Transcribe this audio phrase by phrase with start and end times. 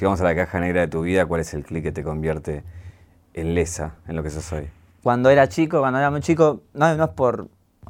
[0.00, 2.04] Si vamos a la caja negra de tu vida, ¿cuál es el clic que te
[2.04, 2.62] convierte
[3.34, 4.70] en lesa, en lo que sos hoy?
[5.02, 7.48] Cuando era chico, cuando era muy chico, no, no es por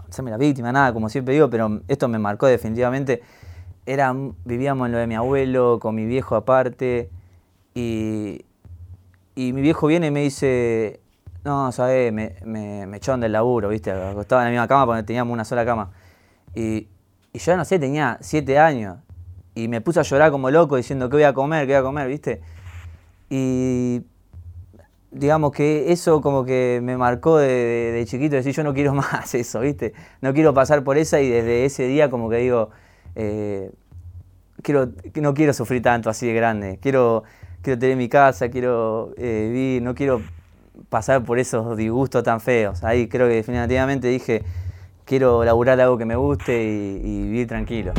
[0.09, 3.21] hacerme la víctima, nada, como siempre digo, pero esto me marcó definitivamente.
[3.85, 4.15] Era,
[4.47, 7.11] vivíamos en lo de mi abuelo, con mi viejo aparte,
[7.75, 8.43] y,
[9.37, 11.01] mi viejo viene y me dice,
[11.45, 13.91] no, sabes, me, me, me echaron del laburo, ¿viste?
[13.91, 15.91] Acostaba en la misma cama porque teníamos una sola cama.
[16.55, 16.89] Y,
[17.35, 18.97] y yo no sé, tenía siete años
[19.59, 21.83] y me puse a llorar como loco diciendo que voy a comer, que voy a
[21.83, 22.41] comer, ¿viste?
[23.29, 24.03] Y
[25.11, 29.59] digamos que eso como que me marcó de, chiquito, decir yo no quiero más eso,
[29.61, 29.95] ¿viste?
[30.21, 32.71] No quiero pasar por esa y desde ese día como que digo,
[33.17, 33.73] eh,
[34.63, 37.25] quiero, no quiero sufrir tanto así de grande, quiero,
[37.61, 40.23] quiero tener mi casa, quiero eh, vivir, no quiero
[40.89, 42.85] pasar por esos disgustos tan feos.
[42.85, 44.45] Ahí creo que definitivamente dije,
[45.05, 47.93] quiero laburar algo que me guste y, y vivir tranquilo.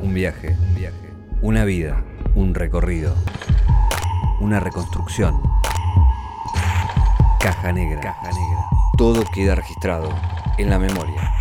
[0.00, 1.12] Un viaje, un viaje.
[1.42, 2.04] Una vida,
[2.36, 3.14] un recorrido.
[4.40, 5.40] Una reconstrucción.
[7.40, 8.00] Caja negra.
[8.00, 8.64] Caja negra.
[8.96, 10.08] Todo queda registrado
[10.56, 11.32] en la memoria.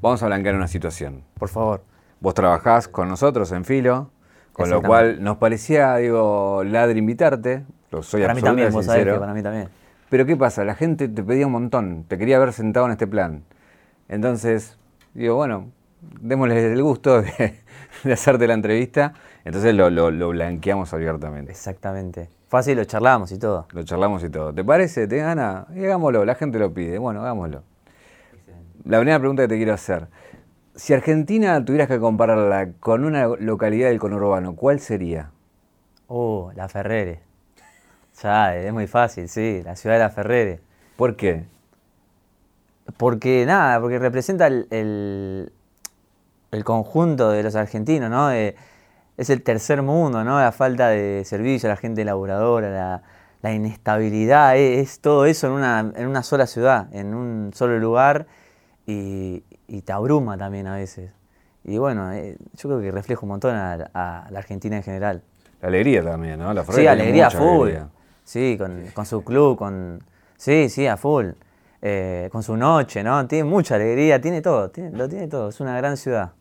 [0.00, 1.22] Vamos a blanquear una situación.
[1.38, 1.84] Por favor.
[2.20, 4.10] Vos trabajás con nosotros en Filo,
[4.54, 7.64] con lo cual nos parecía, digo, ladre invitarte.
[7.90, 9.68] Lo soy para mí también, vos sabés que para mí también.
[10.08, 10.64] Pero ¿qué pasa?
[10.64, 13.44] La gente te pedía un montón, te quería ver sentado en este plan.
[14.08, 14.78] Entonces,
[15.12, 17.60] digo, bueno, démosle el gusto de,
[18.12, 19.14] hacerte la entrevista.
[19.44, 21.52] Entonces lo, blanqueamos abiertamente.
[21.52, 22.28] Exactamente.
[22.48, 23.66] Fácil, lo charlamos y todo.
[23.72, 24.52] Lo charlamos y todo.
[24.54, 25.06] ¿Te parece?
[25.06, 25.66] ¿Te gana?
[25.74, 26.98] Y hagámoslo, la gente lo pide.
[26.98, 27.62] Bueno, hagámoslo.
[28.84, 30.08] La primera pregunta que te quiero hacer.
[30.74, 35.30] Si Argentina tuvieras que compararla con una localidad del conurbano, ¿cuál sería?
[36.06, 37.20] Oh, La Ferrere.
[38.22, 40.60] Ya, es muy fácil, sí, la ciudad de La Ferrere.
[40.96, 41.44] ¿Por qué?
[42.96, 45.52] Porque nada, porque representa el el
[46.64, 48.30] conjunto de los argentinos, ¿no?
[48.30, 50.38] es el tercer mundo, ¿no?
[50.38, 53.02] La falta de servicio, la gente laburadora,
[53.42, 58.26] la, inestabilidad, es, todo eso en una, en una sola ciudad, en un solo lugar
[58.86, 59.42] y,
[59.84, 61.10] te abruma también a veces.
[61.64, 63.76] Y bueno, eh, yo creo que refleja un montón a,
[64.30, 65.22] la Argentina en general.
[65.60, 66.54] La alegría también, ¿no?
[66.54, 67.70] La sí, alegría full.
[68.24, 70.02] Sí, con, su club, con...
[70.36, 71.30] Sí, sí, a full.
[71.82, 73.26] Eh, con su noche, ¿no?
[73.26, 76.32] Tiene mucha alegría, tiene todo, lo tiene todo, es una gran ciudad.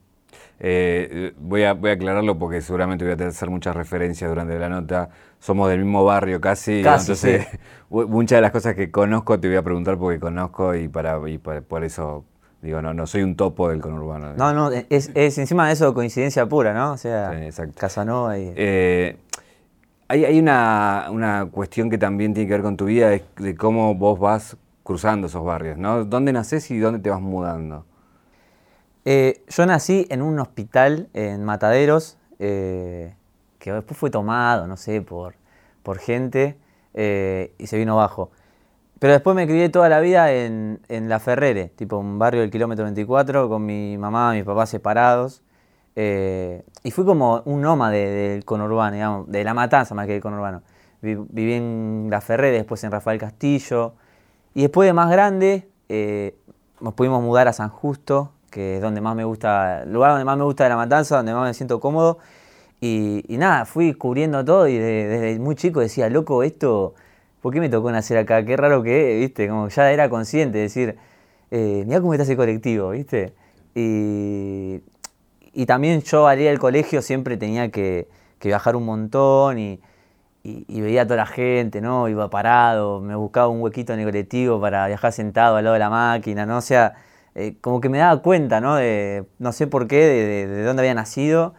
[0.59, 4.69] Eh, voy, a, voy a aclararlo porque seguramente voy a hacer muchas referencias durante la
[4.69, 5.09] nota.
[5.39, 7.47] Somos del mismo barrio casi, entonces
[7.89, 11.19] muchas de las cosas que conozco te voy a preguntar porque conozco y, para,
[11.67, 12.25] por eso
[12.61, 14.33] digo, no, no soy un topo del conurbano.
[14.33, 16.93] No, no, es, encima de eso coincidencia pura, ¿no?
[16.93, 17.31] O sea,
[17.75, 18.51] Casanova y...
[18.55, 19.17] Eh,
[20.09, 23.55] hay, hay una, una, cuestión que también tiene que ver con tu vida, de, de
[23.55, 26.05] cómo vos vas cruzando esos barrios, ¿no?
[26.05, 27.85] ¿Dónde naces y dónde te vas mudando?
[29.09, 33.15] Eh, yo nací en un hospital en Mataderos, eh,
[33.57, 35.35] que después fue tomado, no sé, por,
[35.81, 36.57] por gente,
[36.93, 38.31] eh, y se vino abajo.
[38.99, 42.83] Pero después me crié toda la vida en, La Ferrere, tipo un barrio del kilómetro
[42.83, 45.41] 24, con mi mamá y mi papá separados.
[45.95, 50.63] y fui como un nómade del conurbano, digamos, de La Matanza más que del conurbano.
[51.01, 53.93] Viví en La Ferrere, después en Rafael Castillo.
[54.53, 55.69] Y después de más grande,
[56.81, 60.25] nos pudimos mudar a San Justo, que es donde más me gusta, el lugar donde
[60.25, 62.17] más me gusta de la matanza, donde más me siento cómodo.
[62.81, 66.95] Y, nada, fui cubriendo todo y desde muy chico decía, loco, esto,
[67.41, 68.43] ¿por qué me tocó nacer acá?
[68.45, 69.47] Qué raro que es, ¿viste?
[69.47, 70.97] Como ya era consciente, decir,
[71.51, 73.33] eh, mira cómo está ese colectivo, ¿viste?
[73.75, 74.81] Y,
[75.53, 78.07] y también yo al ir al colegio siempre tenía que,
[78.43, 79.79] viajar un montón y,
[80.43, 82.09] y, veía a toda la gente, ¿no?
[82.09, 85.79] Iba parado, me buscaba un huequito en el colectivo para viajar sentado al lado de
[85.79, 86.57] la máquina, ¿no?
[86.57, 86.95] O sea,
[87.39, 88.75] eh, como que me daba cuenta, ¿no?
[88.77, 91.53] De, no sé por qué, de, dónde había nacido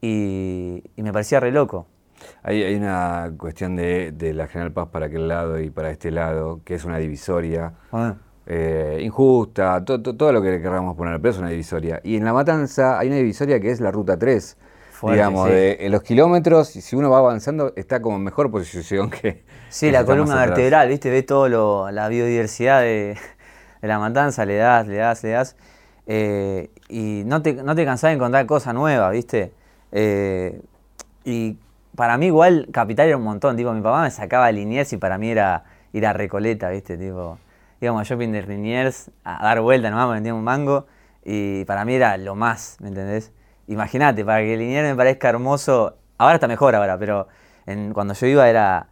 [0.00, 1.88] y, me parecía re loco.
[2.44, 6.76] Hay, una cuestión de, la General Paz para aquel lado y para este lado, que
[6.76, 8.14] es una divisoria ah.
[8.46, 12.00] eh, injusta, todo lo que queramos poner, pero es una divisoria.
[12.04, 14.56] Y en La Matanza hay una divisoria que es la Ruta 3.
[15.02, 19.42] digamos, de los kilómetros, y si uno va avanzando, está como en mejor posición que.
[19.68, 21.10] Sí, la columna vertebral, ¿viste?
[21.10, 23.16] Ve todo la biodiversidad de,
[23.84, 25.56] de la matanza, le das, le das, le das.
[26.06, 29.52] Eh, y no te, no te cansás de encontrar cosas nuevas, ¿viste?
[29.92, 30.62] Eh,
[31.24, 31.58] y
[31.94, 35.18] para mí igual Capital era un montón, tipo, mi papá me sacaba Liniers y para
[35.18, 36.96] mí era ir a Recoleta, ¿viste?
[36.96, 37.38] Tipo,
[37.80, 40.86] íbamos a shopping de Liniers a dar vuelta nomás, me vendía un mango
[41.22, 43.32] y para mí era lo más, ¿me entendés?
[43.66, 47.28] Imagínate, para que Liniers me parezca hermoso, ahora está mejor ahora, pero
[47.92, 48.88] cuando yo iba era,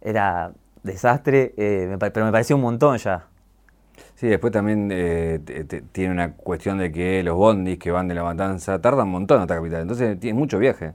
[0.00, 0.52] era
[0.84, 3.26] desastre, eh, pero me parecía un montón ya.
[4.16, 5.40] Sí, después también eh,
[5.92, 9.42] tiene una cuestión de que los bondis que van de la matanza tardan un montón
[9.42, 10.94] hasta Capital, entonces tiene mucho viaje.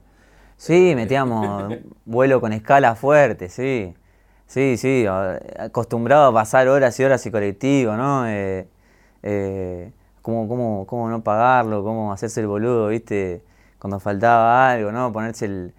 [0.56, 1.72] Sí, metíamos
[2.04, 3.94] vuelo con escala fuerte, sí.
[4.52, 5.06] Sí, sí,
[5.58, 8.26] acostumbrado a pasar horas y horas y colectivo, ¿no?
[8.28, 8.68] Eh,
[9.22, 13.42] eh, cómo, cómo, cómo, no pagarlo, cómo hacerse el boludo, ¿viste?
[13.78, 15.12] Cuando faltaba algo, ¿no?
[15.12, 15.74] Ponerse el...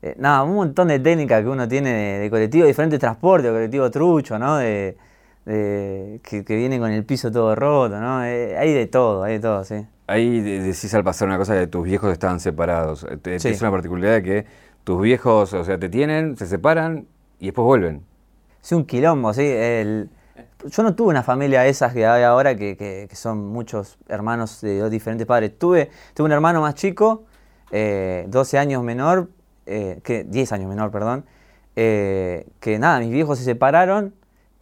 [0.00, 4.38] Eh, nada, un montón de técnicas que uno tiene de, colectivo, diferentes transportes, colectivo trucho,
[4.38, 4.56] ¿no?
[4.56, 4.96] De,
[5.44, 8.18] que, que, vienen con el piso todo roto, ¿no?
[8.18, 9.86] hay de todo, hay de todo, sí.
[10.06, 13.06] Ahí decís al pasar una cosa que tus viejos estaban separados.
[13.24, 14.46] Es una particularidad de que
[14.84, 17.06] tus viejos, o sea, te tienen, se separan
[17.40, 18.02] y después vuelven.
[18.62, 19.46] Es un quilombo, sí.
[19.46, 20.10] El,
[20.66, 24.90] yo no tuve una familia esas que hay ahora que, son muchos hermanos de dos
[24.90, 25.58] diferentes padres.
[25.58, 27.24] Tuve, tuve un hermano más chico,
[27.70, 29.30] 12 eh, años menor,
[29.66, 31.24] eh, que 10 años menor, perdón,
[31.76, 34.14] eh, que nada, mis viejos se separaron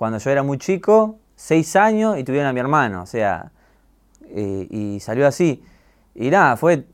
[0.03, 3.53] cuando yo era muy chico, 6 años y tuvieron a mi hermano, o sea,
[4.35, 5.63] y salió así.
[6.17, 6.87] Y nada, fue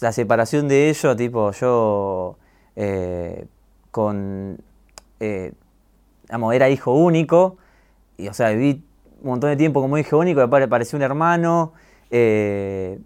[0.00, 2.38] la separación de ellos, tipo, yo
[3.90, 4.58] con
[5.18, 7.58] era hijo único,
[8.16, 8.82] y o sea, viví
[9.20, 11.74] un montón de tiempo como hijo único, después pareció un hermano,
[12.10, 12.98] eh,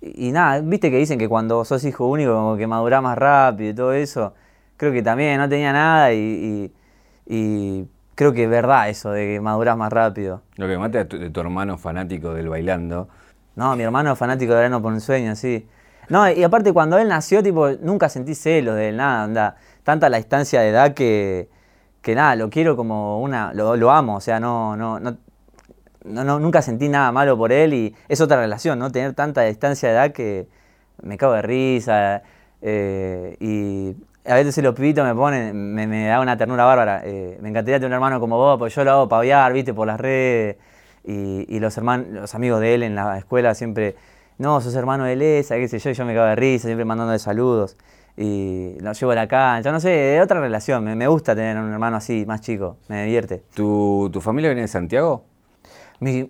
[0.00, 3.70] y nada, viste que dicen que cuando sos hijo único como que madurás más rápido
[3.70, 4.34] y todo eso,
[4.76, 6.70] creo que también no tenía nada y,
[8.14, 10.42] creo que es verdad eso de que madurás más rápido.
[10.56, 13.08] Lo que mata de tu, hermano fanático del bailando.
[13.56, 15.68] No, mi hermano fanático de Verano por un sueño, sí.
[16.08, 19.56] No, y aparte cuando él nació, tipo, nunca sentí celos de él, nada, anda.
[19.84, 21.48] Tanta la distancia de edad que,
[22.02, 25.16] que nada, lo quiero como una, lo, amo, o sea, no, no, no,
[26.04, 28.90] no, nunca sentí nada malo por él y es otra relación, ¿no?
[28.90, 30.48] Tener tanta distancia de edad que
[31.02, 32.22] me cago de risa
[32.60, 33.94] eh, y
[34.26, 37.02] a veces los pibitos me ponen, me, da una ternura bárbara.
[37.04, 39.86] Eh, me encantaría tener un hermano como vos, porque yo lo hago paviar, viste, por
[39.86, 40.56] las redes
[41.04, 43.96] y, los hermanos, los amigos de él en la escuela siempre,
[44.38, 46.84] no, sos hermano de Lesa, qué sé yo, y yo me cago de risa, siempre
[46.84, 47.76] mandándole saludos
[48.16, 50.84] y lo llevo a la cancha, no sé, de otra relación.
[50.84, 53.42] Me, gusta tener un hermano así, más chico, me divierte.
[53.54, 55.24] ¿Tu, familia viene de Santiago?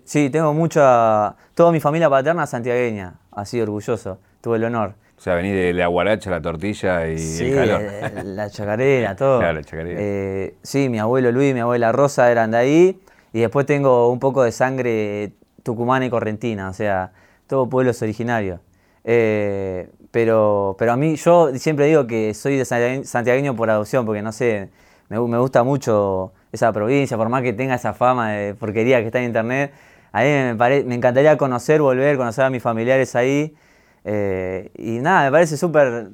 [0.05, 1.35] sí, tengo mucha.
[1.53, 4.95] Toda mi familia paterna santiagueña, así orgulloso, tuve el honor.
[5.25, 7.81] O sea, venís de la guaracha, la tortilla y el calor.
[8.25, 9.39] La chacarera, todo.
[9.39, 9.99] Claro, la chacarera.
[9.99, 13.01] Eh, sí, mi abuelo Luis, mi abuela Rosa eran de ahí.
[13.33, 15.31] Y después tengo un poco de sangre
[15.63, 17.11] tucumana y correntina, o sea,
[17.47, 18.59] todo pueblos originarios.
[19.03, 22.63] Eh, pero, pero a mí, yo siempre digo que soy de
[23.03, 24.69] santiagueño por adopción, porque no sé,
[25.09, 29.17] me, gusta mucho esa provincia, por más que tenga esa fama de porquería que está
[29.17, 29.73] en internet.
[30.11, 33.55] A mí me, me encantaría conocer, volver, conocer a mis familiares ahí.
[34.05, 36.11] Eh, y nada, me parece súper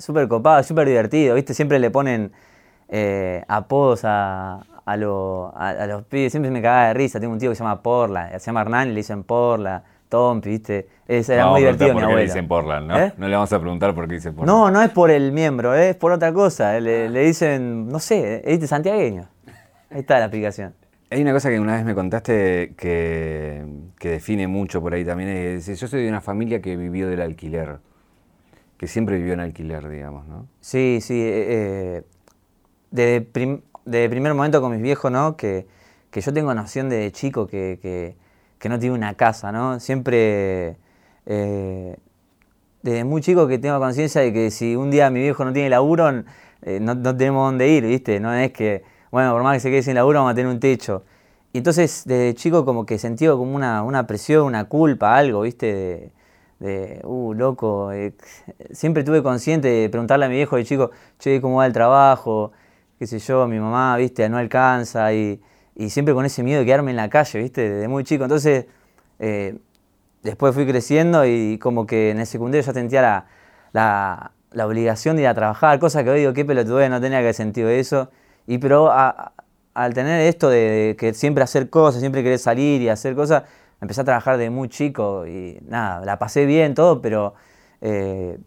[0.00, 1.54] súper copado, súper divertido, ¿viste?
[1.54, 2.32] Siempre le ponen
[2.88, 7.20] eh, apodos a, a, los pibes, siempre me cagaba de risa.
[7.20, 9.82] Tengo un tío que se llama Porla, se llama Hernán y le dicen Porla.
[10.08, 10.88] Tompi, ¿viste?
[11.06, 12.18] era muy divertido mi abuelo.
[12.18, 12.98] le dicen Portland, ¿no?
[12.98, 13.12] ¿Eh?
[13.16, 14.48] No le vamos a preguntar por qué dice Portland.
[14.48, 16.80] No, no es por el miembro, es por otra cosa.
[16.80, 18.66] Le, dicen, no sé, ¿viste?
[18.66, 19.28] Santiagueño.
[19.88, 20.74] Ahí está la aplicación.
[21.10, 23.64] Hay una cosa que una vez me contaste que,
[24.00, 25.28] define mucho por ahí también.
[25.30, 27.78] Es, yo soy de una familia que vivió del alquiler.
[28.76, 30.46] Que siempre vivió en alquiler, digamos, ¿no?
[30.60, 31.20] Sí, sí.
[31.20, 32.02] Eh,
[32.90, 35.36] desde, primer momento con mis viejos, ¿no?
[35.36, 35.66] Que,
[36.12, 38.16] yo tengo noción de chico que
[38.60, 39.80] que no tiene una casa, ¿no?
[39.80, 40.76] Siempre,
[41.26, 41.96] eh,
[42.82, 45.70] desde muy chico que tengo conciencia de que si un día mi viejo no tiene
[45.70, 46.24] laburo,
[46.62, 48.20] eh, no, tenemos dónde ir, ¿viste?
[48.20, 50.60] No es que, bueno, por más que se quede sin laburo, vamos a tener un
[50.60, 51.04] techo.
[51.52, 56.12] Y entonces, desde chico como que sentí como una, presión, una culpa, algo, ¿viste?
[56.60, 58.14] De, uh, loco, eh,
[58.72, 62.52] siempre tuve consciente de preguntarle a mi viejo de chico, che, ¿cómo va el trabajo?
[62.98, 65.40] qué sé yo, mi mamá, viste, no alcanza y
[65.80, 67.70] y siempre con ese miedo de quedarme en la calle, ¿viste?
[67.70, 68.24] Desde muy chico.
[68.24, 68.66] Entonces,
[69.18, 69.56] eh,
[70.22, 73.24] después fui creciendo y como que en el secundario ya sentía
[73.72, 77.32] la, obligación de ir a trabajar, cosa que hoy digo, qué pelotudo, no tenía que
[77.32, 78.10] sentido eso.
[78.46, 83.14] Y pero al tener esto de, que siempre hacer cosas, siempre querer salir y hacer
[83.14, 83.44] cosas,
[83.80, 87.34] empecé a trabajar de muy chico y nada, la pasé bien, todo, pero
[87.80, 88.38] eh,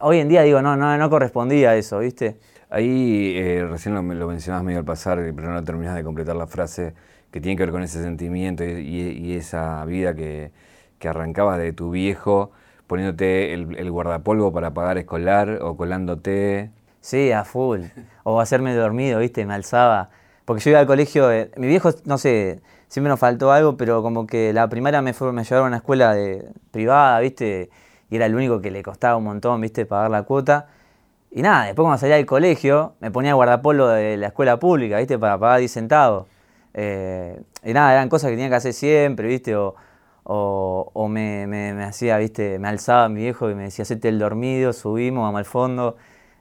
[0.00, 2.38] hoy en día digo, no, no, no correspondía a eso, ¿viste?
[2.68, 6.94] Ahí eh, recién lo, mencionabas medio al pasar, pero no terminas de completar la frase,
[7.30, 10.50] que tiene que ver con ese sentimiento y, esa vida que,
[10.98, 12.50] que, arrancabas de tu viejo,
[12.86, 16.70] poniéndote el, guardapolvo para pagar escolar o colándote.
[17.06, 17.82] Sí, a full.
[18.24, 19.46] O hacerme dormido, ¿viste?
[19.46, 20.10] Me alzaba.
[20.44, 24.02] Porque yo iba al colegio, eh, mi viejo, no sé, siempre nos faltó algo, pero
[24.02, 27.70] como que la primera me, fue, me llevaron a una escuela de, privada, ¿viste?
[28.10, 29.86] Y era el único que le costaba un montón, ¿viste?
[29.86, 30.66] Pagar la cuota.
[31.30, 35.16] Y nada, después cuando salía del colegio, me ponía guardapolo de la escuela pública, ¿viste?
[35.16, 36.26] Para pagar 10 centavos.
[36.74, 39.54] Eh, y nada, eran cosas que tenía que hacer siempre, ¿viste?
[39.54, 39.76] O,
[40.24, 45.22] o, me, hacía, viste, me alzaba mi viejo y me decía, hacete el dormido, subimos,
[45.22, 45.96] vamos al fondo.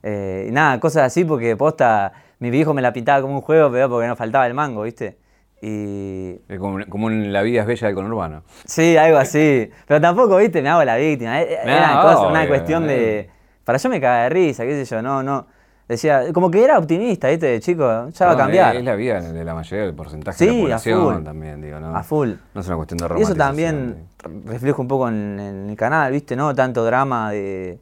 [0.07, 3.71] Eh, y nada, cosas así porque posta, mi viejo me la pintaba como un juego,
[3.71, 5.17] pero porque no faltaba el mango, viste.
[5.61, 6.35] Y...
[6.59, 8.43] Como, en La vida es bella del conurbano.
[8.65, 9.67] Sí, algo así.
[9.87, 11.41] Pero tampoco, viste, me hago la víctima.
[11.41, 13.31] Era una cuestión de...
[13.63, 15.47] Para yo me caga de risa, qué sé yo, no, no.
[15.87, 17.47] Decía, como que era optimista, ¿viste?
[17.47, 18.75] De chico, ya va a cambiar.
[18.75, 21.95] Es la vida de la mayoría del porcentaje de la población también, digo, ¿no?
[21.95, 22.29] A full.
[22.53, 24.07] No es una cuestión de Y eso también
[24.45, 26.35] reflejo un poco en, el canal, ¿viste?
[26.35, 27.79] No tanto drama de.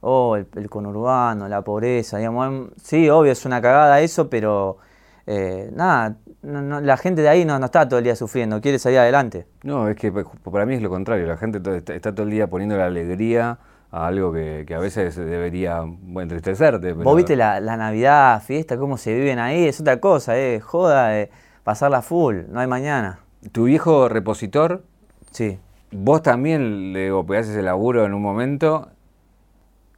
[0.00, 2.46] Oh, el, conurbano, la pobreza, digamos.
[2.46, 4.78] Em, sí, obvio, es una cagada eso, pero.
[5.26, 8.98] Eh, nada, la gente de ahí no, no, está todo el día sufriendo, quiere salir
[8.98, 9.46] adelante.
[9.62, 11.60] No, es que para mí es lo contrario, la gente
[11.94, 13.58] está todo el día poniendo la alegría
[13.90, 15.82] algo que, a veces debería
[16.16, 16.92] entristecerte.
[16.92, 21.30] Vos viste la, Navidad, fiesta, cómo se viven ahí, es otra cosa, eh, joda, eh,
[21.64, 23.20] pasarla full, no hay mañana.
[23.52, 24.84] ¿Tu viejo repositor?
[25.30, 25.58] Sí.
[25.92, 28.88] ¿Vos también le pegaste ese laburo en un momento?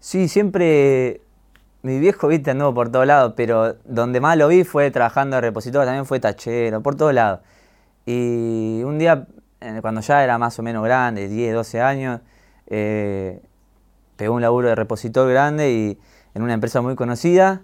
[0.02, 1.20] Sí, siempre
[1.82, 5.42] mi viejo, viste, anduvo por todos lados, pero donde más lo vi fue trabajando de
[5.42, 7.38] repositor, también fue tachero, por todos lados.
[8.04, 9.28] Y un día,
[9.60, 12.20] eh, cuando ya era más o menos grande, 10, 12 años,
[12.66, 13.40] eh,
[14.16, 15.98] pegó un laburo de repositor grande y
[16.34, 17.62] en una empresa muy conocida.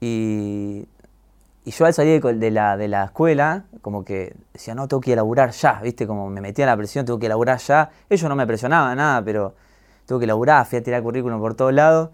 [0.00, 0.88] Y,
[1.66, 5.20] yo al salir de la, de la escuela, como que decía, no, tengo que ir
[5.52, 6.06] ya, ¿viste?
[6.08, 7.90] Como me metía en la presión, tengo que laburar ya.
[8.10, 9.54] Ellos no me presionaban nada, pero
[10.06, 12.10] tengo que laburar, fui a tirar currículum por todos lados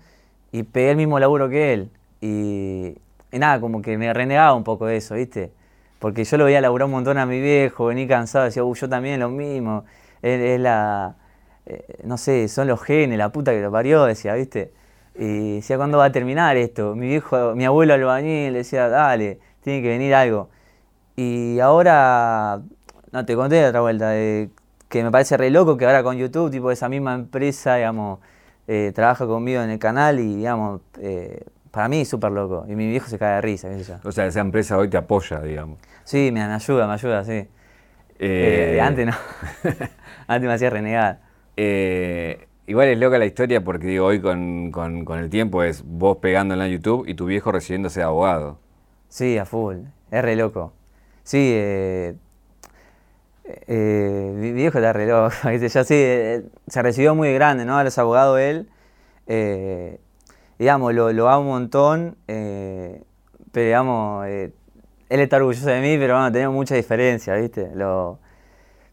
[0.52, 1.90] y pegué el mismo laburo que él.
[2.20, 2.94] Y,
[3.32, 5.52] nada, como que me renegaba un poco de eso, ¿viste?
[5.98, 9.20] Porque yo lo veía laburar un montón a mi viejo, venía cansado, decía, yo también
[9.20, 9.84] lo mismo.
[10.22, 11.16] es la,
[11.66, 14.72] eh, no sé, son los genes, la puta que lo parió, decía, ¿viste?
[15.14, 16.94] Y decía, ¿cuándo va a terminar esto?
[16.94, 20.50] Mi viejo, mi abuelo albañil decía, dale, tiene que venir algo.
[21.16, 22.62] Y ahora,
[23.12, 24.10] no te conté de otra vuelta,
[24.90, 28.18] que me parece re loco que ahora con YouTube, tipo esa misma empresa, digamos,
[28.66, 32.66] eh, trabaja conmigo en el canal y, digamos, eh, para mí es súper loco.
[32.68, 33.98] Y mi viejo se cae de risa, qué sé yo.
[34.02, 35.78] O sea, esa empresa hoy te apoya, digamos.
[36.02, 37.48] Sí, me, ayuda, me ayuda, sí.
[38.80, 39.12] antes no.
[40.26, 41.20] antes me hacía renegar.
[41.56, 44.72] Eh, igual es loca la historia porque digo, hoy con,
[45.08, 48.58] el tiempo es vos pegando en YouTube y tu viejo recibiéndose de abogado.
[49.08, 49.76] Sí, a full.
[50.10, 50.72] Es re loco.
[51.22, 52.16] Sí, eh,
[53.66, 55.34] eh, viejo está re loco.
[55.44, 56.04] ya sí,
[56.66, 57.76] se recibió muy grande, ¿no?
[57.76, 58.68] Ahora es abogado él.
[60.58, 62.16] digamos, lo, lo amo un montón.
[62.26, 67.70] pero digamos, él está orgulloso de mí, pero bueno, tenemos mucha diferencia, ¿viste?
[67.74, 68.20] Lo,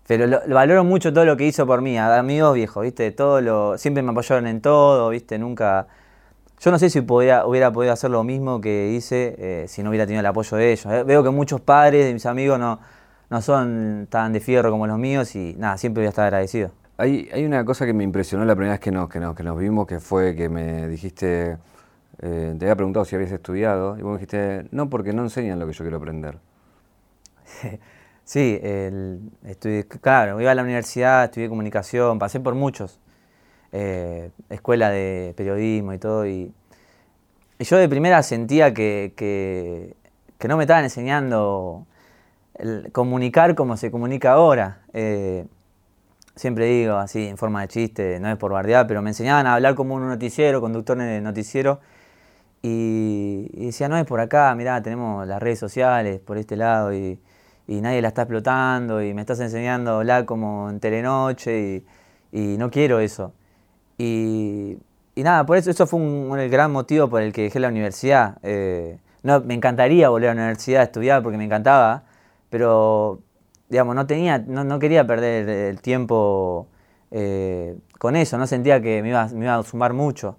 [0.07, 3.11] pero lo, valoro mucho todo lo que hizo por mí, amigos viejos, ¿viste?
[3.11, 5.37] Todo lo, siempre me apoyaron en todo, ¿viste?
[5.37, 5.87] Nunca...
[6.59, 10.07] Yo no sé si hubiera podido hacer lo mismo que hice eh, si no hubiera
[10.07, 10.85] tenido el apoyo de ellos.
[10.87, 12.79] Eh, veo que muchos padres de mis amigos no,
[13.29, 16.71] no son tan de fierro como los míos y nada, siempre voy a estar agradecido.
[16.97, 19.43] Hay, hay una cosa que me impresionó la primera vez que nos, que nos, que
[19.43, 21.57] nos vimos, que fue que me dijiste,
[22.19, 25.59] eh, te había preguntado si habías estudiado, y vos me dijiste, no, porque no enseñan
[25.59, 26.37] lo que yo quiero aprender.
[28.27, 28.59] Sí,
[29.45, 32.99] estudié, claro, iba a la universidad, estudié comunicación, pasé por muchos,
[33.71, 36.53] eh, escuela de periodismo y todo, y,
[37.57, 39.95] yo de primera sentía que,
[40.45, 41.85] no me estaban enseñando
[42.57, 44.81] el comunicar como se comunica ahora.
[44.93, 45.45] Eh,
[46.35, 49.55] siempre digo así, en forma de chiste, no es por bardear, pero me enseñaban a
[49.55, 51.79] hablar como un noticiero, conductor de noticiero,
[52.61, 56.93] y, y decía, no es por acá, mirá, tenemos las redes sociales por este lado,
[56.93, 57.19] y
[57.67, 61.83] y nadie la está explotando y me estás enseñando a hablar como en Telenoche
[62.31, 63.33] y, no quiero eso.
[63.97, 64.77] Y,
[65.15, 68.37] nada, por eso eso fue un, el gran motivo por el que dejé la universidad.
[68.43, 72.03] Eh, no, me encantaría volver a la universidad a estudiar porque me encantaba,
[72.49, 73.21] pero
[73.69, 76.67] digamos, no, tenía, no, quería perder el tiempo
[77.11, 80.37] eh, con eso, no sentía que me iba, me iba a sumar mucho.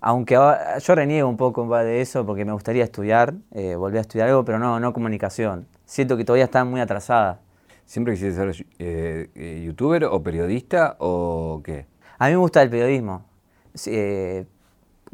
[0.00, 4.28] Aunque yo reniego un poco de eso porque me gustaría estudiar, eh, volver a estudiar
[4.28, 7.40] algo, pero no, no comunicación siento que todavía está muy atrasada.
[7.86, 11.86] ¿Siempre quisiste ser eh, youtuber o periodista o qué?
[12.18, 13.24] A mí me gusta el periodismo.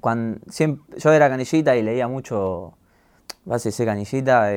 [0.01, 0.41] Cuando,
[0.99, 2.77] yo era canillita y leía mucho,
[3.45, 4.53] base de canillita,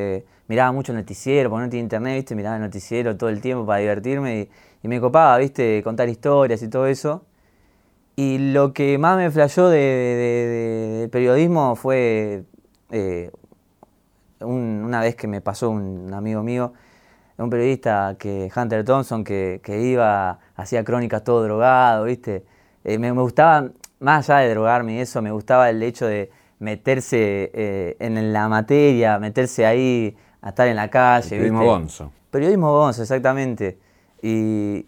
[0.48, 2.36] miraba mucho el noticiero, porque no tenía internet, ¿viste?
[2.36, 4.50] miraba el noticiero todo el tiempo para divertirme
[4.84, 5.82] y, me copaba, ¿viste?
[5.84, 7.26] contar historias y todo eso.
[8.16, 12.46] Y lo que más me flashó de, periodismo fue
[14.42, 16.74] una vez que me pasó un amigo mío,
[17.38, 22.44] un periodista que Hunter Thompson que, iba, hacía crónicas todo drogado, ¿viste?
[22.84, 27.52] Eh, me, gustaba, más allá de drogarme y eso, me gustaba el hecho de meterse
[27.54, 31.30] eh, en la materia, meterse ahí, a estar en la calle.
[31.30, 32.12] periodismo bonzo.
[32.32, 33.78] Periodismo bonzo, exactamente.
[34.22, 34.86] Y,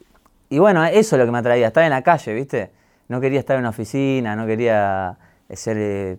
[0.50, 2.72] y bueno, eso es lo que me atraía, estar en la calle, ¿viste?
[3.08, 5.18] No quería estar en una oficina, no quería
[5.50, 6.18] ser eh,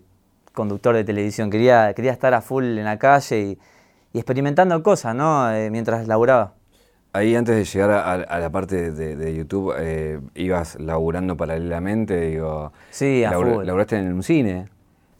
[0.53, 3.57] conductor de televisión, quería, quería estar a full en la calle
[4.13, 5.51] y, experimentando cosas, ¿no?
[5.53, 6.53] Eh, mientras laburaba.
[7.13, 12.71] Ahí antes de llegar a, la parte de, YouTube, eh, ibas laburando paralelamente, digo...
[12.89, 13.65] Sí, a full.
[13.65, 14.69] Laburaste en un cine.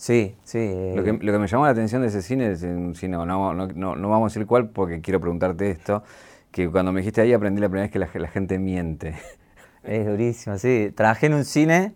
[0.02, 0.58] Sí, sí.
[0.96, 3.24] Lo, que, lo, que, me llamó la atención de ese cine es un cine, no,
[3.28, 6.02] no, no, no, vamos a decir cuál porque quiero preguntarte esto,
[6.50, 9.14] que cuando me dijiste ahí aprendí la primera vez que la, la gente miente.
[9.84, 10.92] Es durísimo, sí.
[10.96, 11.94] Trabajé en un cine,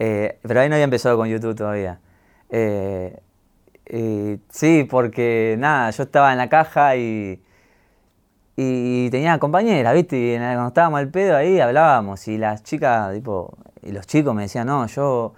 [0.00, 2.00] eh, pero ahí no había empezado con YouTube todavía.
[2.50, 3.20] Eh,
[4.48, 7.40] sí, porque nada, yo estaba en la caja y,
[8.56, 10.16] y tenía compañera, ¿viste?
[10.16, 14.42] Y cuando estábamos al pedo ahí hablábamos y las chicas, tipo, y los chicos me
[14.42, 15.34] decían, no, yo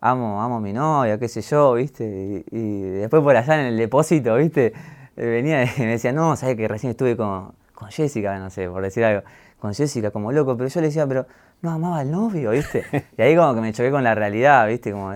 [0.00, 2.44] amo, amo a mi novia, qué sé yo, ¿viste?
[2.50, 4.72] Y, después por allá en el depósito, ¿viste?
[5.16, 8.82] Venía y me decía, no, sabes que recién estuve con, con Jessica, no sé, por
[8.82, 9.22] decir algo
[9.60, 11.26] con Jessica como loco, pero yo le decía, pero
[11.62, 12.84] no amaba al novio, ¿viste?
[13.18, 14.90] Y ahí como que me choqué con la realidad, ¿viste?
[14.92, 15.12] Como,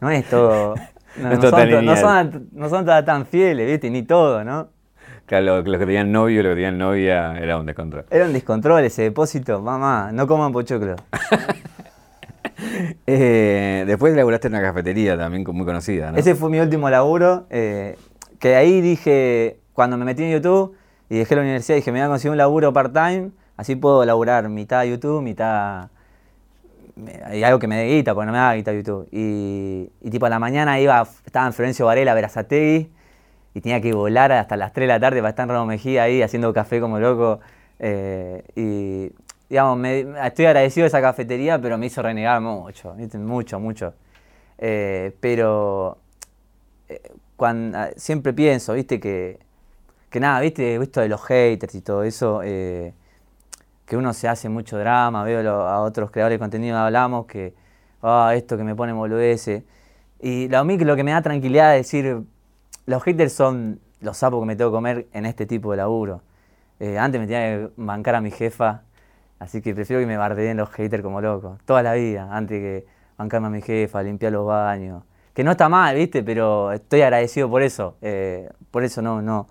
[0.00, 0.74] no es todo...
[1.18, 3.90] No, son, todas tan fieles, ¿viste?
[3.90, 4.68] Ni todo, ¿no?
[5.26, 8.04] Claro, los que tenían novio, los que tenían novia, era un descontrol.
[8.10, 10.94] Era un descontrol ese depósito, mamá, no coman pochoclo.
[13.06, 16.18] Eh, después laburaste en una cafetería también muy conocida, ¿no?
[16.18, 17.96] Ese fue mi último laburo, eh,
[18.38, 20.76] que ahí dije, cuando me metí en YouTube
[21.08, 23.30] y dejé la universidad, dije, me voy a conseguir un laburo part-time
[23.60, 25.90] Así puedo laburar mitad YouTube, mitad...
[27.26, 29.06] Hay algo que me dé guita, porque no me da guita YouTube.
[29.12, 32.90] Y, tipo a la mañana iba, estaba en Florencio Varela, Verazategui,
[33.52, 36.04] y tenía que volar hasta las 3 de la tarde para estar en Ramo Mejía
[36.04, 37.40] ahí haciendo café como loco.
[37.80, 39.12] Eh, y
[39.50, 43.94] digamos, estoy agradecido de esa cafetería, pero me hizo renegar mucho, mucho, mucho.
[44.56, 45.98] Eh, pero
[46.88, 47.02] eh,
[47.36, 49.40] cuando, ah, siempre pienso, viste, que,
[50.08, 54.78] que nada, viste, esto de los haters y todo eso, que uno se hace mucho
[54.78, 57.54] drama, veo a otros creadores de contenido hablamos que,
[58.02, 59.64] ah, esto que me pone boludeces.
[60.20, 62.22] Y a mí lo que me da tranquilidad es decir,
[62.86, 66.22] los haters son los sapos que me tengo que comer en este tipo de laburo.
[66.78, 68.82] Eh, antes me tenía que bancar a mi jefa,
[69.40, 72.86] así que prefiero que me bardeen los haters como loco, toda la vida, antes que
[73.18, 75.02] bancarme a mi jefa, limpiar los baños.
[75.34, 76.22] Que no está mal, ¿viste?
[76.22, 77.96] Pero estoy agradecido por eso.
[78.02, 79.48] Eh, por eso no, no,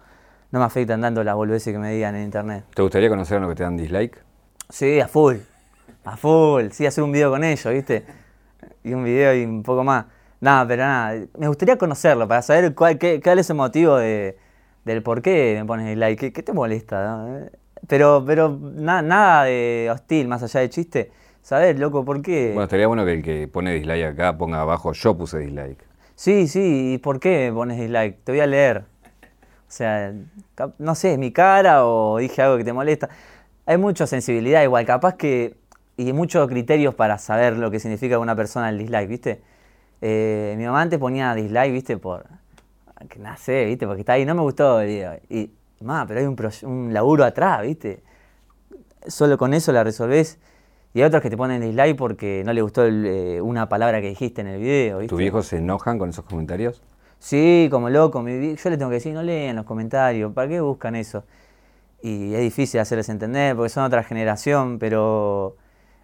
[0.52, 2.66] no me afectan tanto las boludeces que me digan en internet.
[2.74, 4.24] ¿Te gustaría conocer a los que te dan dislike?
[4.70, 5.38] Sí, a full.
[6.04, 6.70] A full.
[6.72, 8.06] Sí, hacer un video con ellos, ¿viste?
[8.84, 10.06] Y un video y un poco más.
[10.42, 11.26] Nada, pero nada.
[11.38, 14.38] Me gustaría conocerlo para saber cuál, qué, cuál es el motivo de,
[14.86, 16.32] del por qué me pones like.
[16.32, 17.50] ¿Qué, te molesta?
[17.88, 21.12] Pero, pero nada de hostil, más allá de chiste.
[21.42, 22.50] Saber, loco, ¿por qué?
[22.50, 25.84] Bueno, estaría bueno que el que pone dislike acá ponga abajo yo puse dislike.
[26.16, 28.24] Sí, sí, ¿y por qué me pones dislike?
[28.24, 28.84] Te voy a leer.
[29.68, 30.14] O sea,
[30.78, 33.10] no sé, es mi cara o dije algo que te molesta
[33.70, 35.56] hay mucha sensibilidad igual, capaz que,
[35.96, 39.42] y muchos criterios para saber lo que significa una persona el dislike, ¿viste?
[40.02, 41.98] Eh, mi mamá antes ponía dislike, ¿viste?
[41.98, 42.26] Por,
[43.08, 43.86] que nace, ¿viste?
[43.86, 45.20] Porque está ahí, no me gustó el video.
[45.30, 48.04] Y, mamá, pero hay un, un laburo atrás, ¿viste?
[49.08, 50.40] Solo con eso la resolvés.
[50.94, 54.10] Y hay otros que te ponen dislike porque no le gustó eh, una palabra que
[54.10, 55.10] dijiste en el video, ¿viste?
[55.10, 56.82] ¿Tus viejos se enojan con esos comentarios?
[57.20, 58.20] Sí, como loco.
[58.26, 61.24] yo le tengo que decir, no leen los comentarios, ¿para qué buscan eso?
[62.02, 65.58] y es difícil hacerles entender porque son otra generación, pero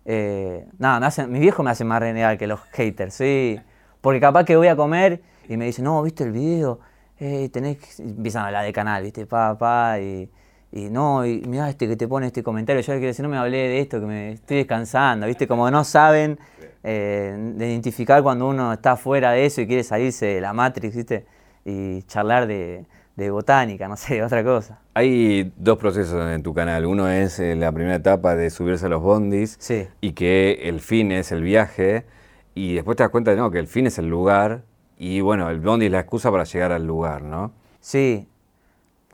[0.03, 3.59] eh, nada, me hacen, mis viejos me hacen más renegar que los haters, sí.
[4.01, 6.79] Porque capaz que voy a comer y me dicen, no, ¿viste el video?
[7.19, 8.03] Eh, tenés que...
[8.03, 9.25] Empiezan a hablar de canal, ¿viste?
[9.25, 10.29] Pa, pa, y,
[10.71, 13.37] y no, y mira este que te pone este comentario, yo quiero decir, no me
[13.37, 15.47] hablé de esto, que me estoy descansando, ¿viste?
[15.47, 16.37] Como no saben
[16.83, 20.95] eh, de identificar cuando uno está fuera de eso y quiere salirse de la Matrix,
[20.95, 21.25] ¿viste?
[21.63, 24.81] Y charlar de, de botánica, no sé, otra cosa.
[24.93, 26.85] Hay dos procesos en tu canal.
[26.85, 29.57] Uno es eh, la primera etapa de subirse a los bondis
[30.01, 32.05] y que el fin es el viaje.
[32.53, 34.63] Y después te das cuenta de no, que el fin es el lugar.
[34.97, 37.51] Y bueno, el bondi es la excusa para llegar al lugar, ¿no?
[37.79, 38.27] Sí,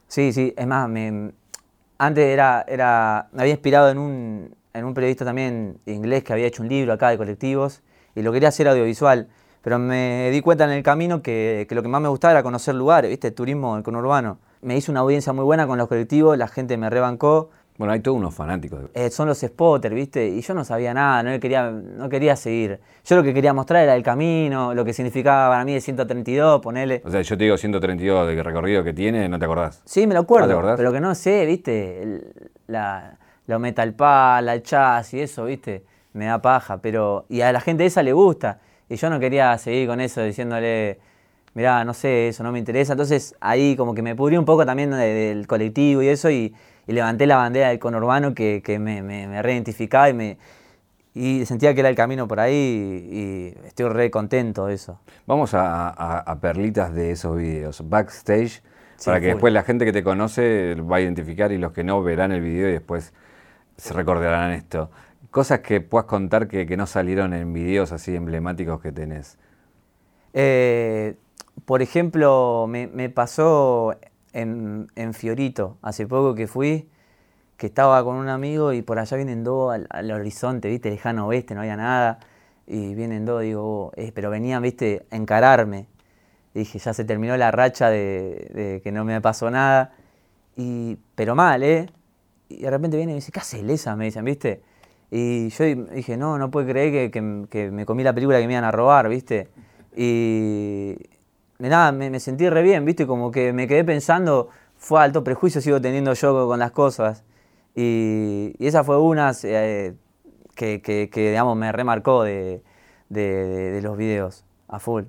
[0.08, 0.54] sí, sí.
[0.56, 1.32] Es más, me,
[1.98, 6.48] antes era, era, me había inspirado en un, en un periodista también inglés que había
[6.48, 7.82] hecho un libro acá de colectivos
[8.15, 9.28] y lo quería hacer audiovisual.
[9.62, 12.74] Pero me di cuenta en el camino que, lo que más me gustaba era conocer
[12.74, 13.30] lugares, ¿viste?
[13.32, 14.39] turismo, el conurbano.
[14.62, 17.52] Me hice una audiencia muy buena con los colectivos, la gente me rebancó.
[17.82, 18.91] Bueno, hay todos unos fanáticos.
[18.94, 20.28] Eh, son los spotters, ¿viste?
[20.28, 22.80] Y yo no sabía nada, no quería, no quería seguir.
[23.04, 26.62] Yo lo que quería mostrar era el camino, lo que significaba para mí de 132,
[26.62, 27.02] ponele.
[27.04, 29.82] O sea, yo te digo 132 de recorrido que tiene, ¿no te acordás?
[29.84, 30.62] Sí, me lo acuerdo.
[30.62, 32.22] ¿No pero que no sé, ¿viste?
[32.67, 33.17] la,
[33.48, 35.84] lo metal pala, el chas y eso, ¿viste?
[36.13, 37.26] Me da paja, pero...
[37.30, 38.60] Y a la gente esa le gusta.
[38.89, 41.00] Y yo no quería seguir con eso diciéndole,
[41.53, 42.93] mirá, no sé, eso no me interesa.
[42.93, 46.53] Entonces ahí como que me pudrí un poco también del colectivo y eso y,
[46.87, 50.37] levanté la bandera del conurbano que, que me, me, reidentificaba y me,
[51.13, 54.99] y sentía que era el camino por ahí y, estoy re contento de eso.
[55.25, 58.61] Vamos a, perlitas de esos videos, backstage,
[59.05, 62.03] para que después la gente que te conoce va a identificar y los que no
[62.03, 63.13] verán el video y después
[63.77, 64.91] se recordarán esto.
[65.29, 69.37] Cosas que puedas contar que, que no salieron en videos así emblemáticos que tenés.
[70.33, 71.15] Eh,
[71.65, 73.95] por ejemplo, me, pasó
[74.33, 76.89] en, Fiorito, hace poco que fui,
[77.57, 81.53] que estaba con un amigo y por allá vienen dos al, horizonte, viste, lejano oeste,
[81.55, 82.19] no había nada.
[82.67, 85.87] Y vienen dos, digo, oh, eh, pero venían, viste, a encararme.
[86.53, 89.93] dije, ya se terminó la racha de, que no me pasó nada.
[90.55, 91.89] Y, pero mal, ¿eh?
[92.49, 93.95] Y de repente viene y me dice, ¿qué haces, Lesa?
[93.95, 94.61] Me dicen, ¿viste?
[95.11, 98.53] Y yo dije, no, no puedo creer que, que me comí la película que me
[98.53, 99.49] iban a robar, ¿viste?
[99.95, 100.95] Y
[101.69, 103.06] nada, me, sentí re bien, ¿viste?
[103.06, 107.24] Como que me quedé pensando, fue alto prejuicio sigo teniendo yo con las cosas.
[107.76, 109.95] Y, esa fue una eh,
[110.56, 112.62] que, digamos, me remarcó de,
[113.10, 115.04] los videos, a full.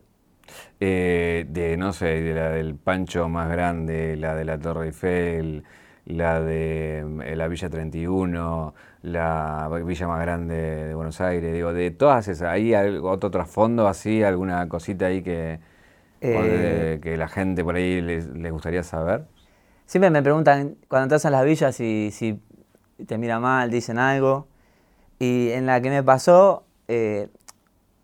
[0.81, 5.65] Eh, de, no sé, de la del Pancho más grande, la de la Torre Eiffel,
[6.05, 11.91] la de eh, la Villa 31, la villa más grande de Buenos Aires, digo, de
[11.91, 15.61] todas esas, ¿hay otro trasfondo así, alguna cosita ahí que,
[16.23, 19.25] eh, que la gente por ahí les, gustaría saber?
[19.87, 22.41] Siempre me preguntan cuando entras en las villas si, si
[23.07, 24.47] te mira mal, dicen algo,
[25.19, 27.29] y en la que me pasó, eh,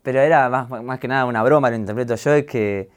[0.03, 2.91] pero era más, más que nada una broma, lo interpreto yo, es que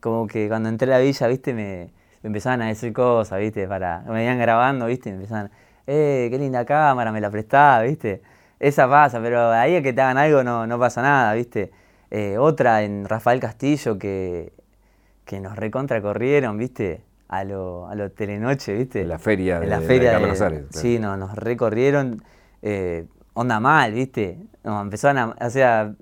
[0.00, 1.90] como que cuando entré a la villa, viste, me,
[2.22, 5.50] empezaban a decir cosas, viste, para, me venían grabando, viste, me empezaban
[5.86, 8.22] eh, qué linda cámara, me la prestaba, ¿viste?
[8.60, 11.70] Esa pasa, pero ahí es que te hagan algo no, no pasa nada, ¿viste?
[12.10, 14.52] Eh, otra en Rafael Castillo que,
[15.28, 17.02] que nos recontra corrieron, ¿viste?
[17.28, 19.02] A lo, a lo Telenoche, ¿viste?
[19.02, 22.22] En la feria en la feria de, Carlos Sí, no, nos recorrieron,
[22.62, 24.38] eh, onda mal, ¿viste?
[24.64, 25.94] Nos empezaron a, o sea,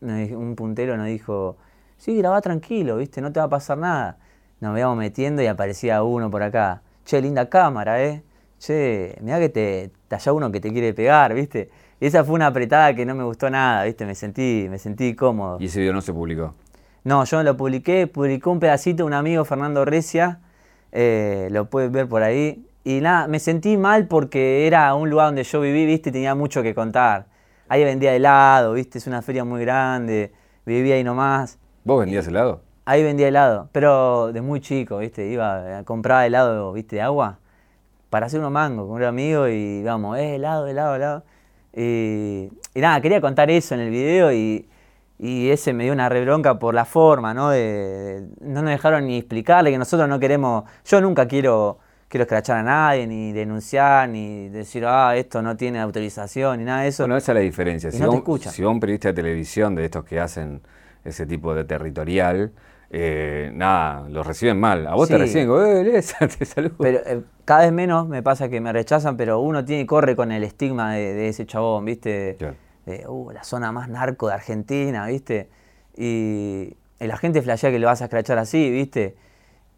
[0.00, 1.56] un puntero nos dijo,
[1.96, 3.20] sí, grabá tranquilo, ¿viste?
[3.20, 4.18] No te va a pasar nada.
[4.60, 6.82] Nos íbamos metiendo y aparecía uno por acá.
[7.04, 8.22] Che, linda cámara, ¿eh?
[8.60, 11.68] che, mira que te, te uno que te quiere pegar, ¿viste?
[11.98, 14.06] Y esa fue una apretada que no me gustó nada, ¿viste?
[14.06, 15.56] Me sentí, me sentí cómodo.
[15.58, 16.54] ¿Y ese video no se publicó?
[17.06, 20.40] No, yo no lo publiqué, publicó un pedacito un amigo, Fernando Recia,
[20.90, 22.66] eh, lo puedes ver por ahí.
[22.82, 26.08] Y nada, me sentí mal porque era un lugar donde yo viví, ¿viste?
[26.08, 27.26] Y tenía mucho que contar.
[27.68, 28.98] Ahí vendía helado, ¿viste?
[28.98, 30.32] Es una feria muy grande,
[30.64, 31.60] vivía ahí nomás.
[31.84, 32.62] ¿Vos vendías helado?
[32.86, 35.28] Ahí vendía helado, pero de muy chico, ¿viste?
[35.28, 36.96] Iba a comprar helado, ¿viste?
[36.96, 37.38] De agua
[38.10, 41.24] para hacer unos mangos con un amigo y vamos, eh, helado, helado, helado.
[41.72, 44.66] Y, y, nada, quería contar eso en el video y,
[45.18, 47.50] y ese me dio una rebronca por la forma, ¿no?
[47.50, 52.58] De, no nos dejaron ni explicarle que nosotros no queremos, yo nunca quiero, quiero escrachar
[52.58, 57.04] a nadie, ni denunciar, ni decir, ah, esto no tiene autorización, ni nada de eso.
[57.04, 57.90] Bueno, esa es la diferencia.
[57.90, 60.60] si, no vos, si vos un periodista de televisión de estos que hacen
[61.04, 62.52] ese tipo de territorial,
[62.90, 64.86] eh, nada, los reciben mal.
[64.86, 65.50] A vos te reciben,
[65.86, 66.02] eh,
[66.38, 66.76] te saludo.
[66.78, 70.30] Pero eh, cada vez menos me pasa que me rechazan, pero uno tiene corre con
[70.30, 72.36] el estigma de, ese chabón, ¿viste?
[72.86, 75.50] De, uh, la zona más narco de Argentina, ¿viste?
[75.96, 79.16] Y, la gente flashea que le vas a escrachar así, ¿viste?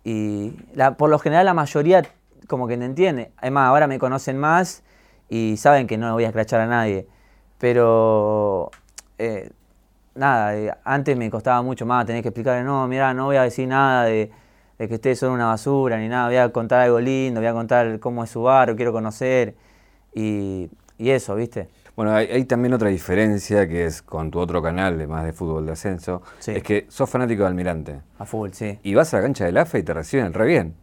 [0.05, 0.51] Y
[0.97, 2.05] por lo general la mayoría
[2.47, 3.33] como que te entiende.
[3.39, 4.85] Además, ahora me conocen más
[5.29, 7.09] y saben que no voy a escrachar a nadie.
[7.59, 8.71] Pero
[9.19, 9.51] eh,
[10.19, 13.43] nada, eh, antes me costaba mucho más tener que explicarle, no, mira, no voy a
[13.43, 14.31] decir nada de,
[14.77, 17.99] que ustedes son una basura ni nada, voy a contar algo lindo, voy a contar
[18.01, 19.55] cómo es su barrio, quiero conocer
[20.15, 21.69] y, eso, ¿viste?
[21.99, 25.67] Bueno, hay, también otra diferencia que es con tu otro canal, de más de fútbol
[25.67, 28.01] de ascenso, es que sos fanático de Almirante.
[28.21, 28.79] A fútbol, sí.
[28.85, 30.77] Y vas a la cancha del AFA y te reciben re bien.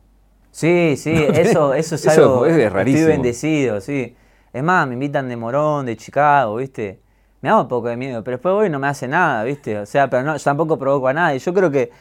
[0.52, 2.46] Sí, sí, eso, eso es algo.
[2.46, 3.04] es rarísimo.
[3.04, 4.14] Estoy bendecido, sí.
[4.52, 7.00] Es más, me invitan de Morón, de Chicago, ¿viste?
[7.40, 9.80] me da un poco de miedo, pero después voy y no me hace nada, ¿viste?
[9.80, 11.40] O sea, pero no, tampoco provoco a nadie.
[11.40, 11.92] Yo creo que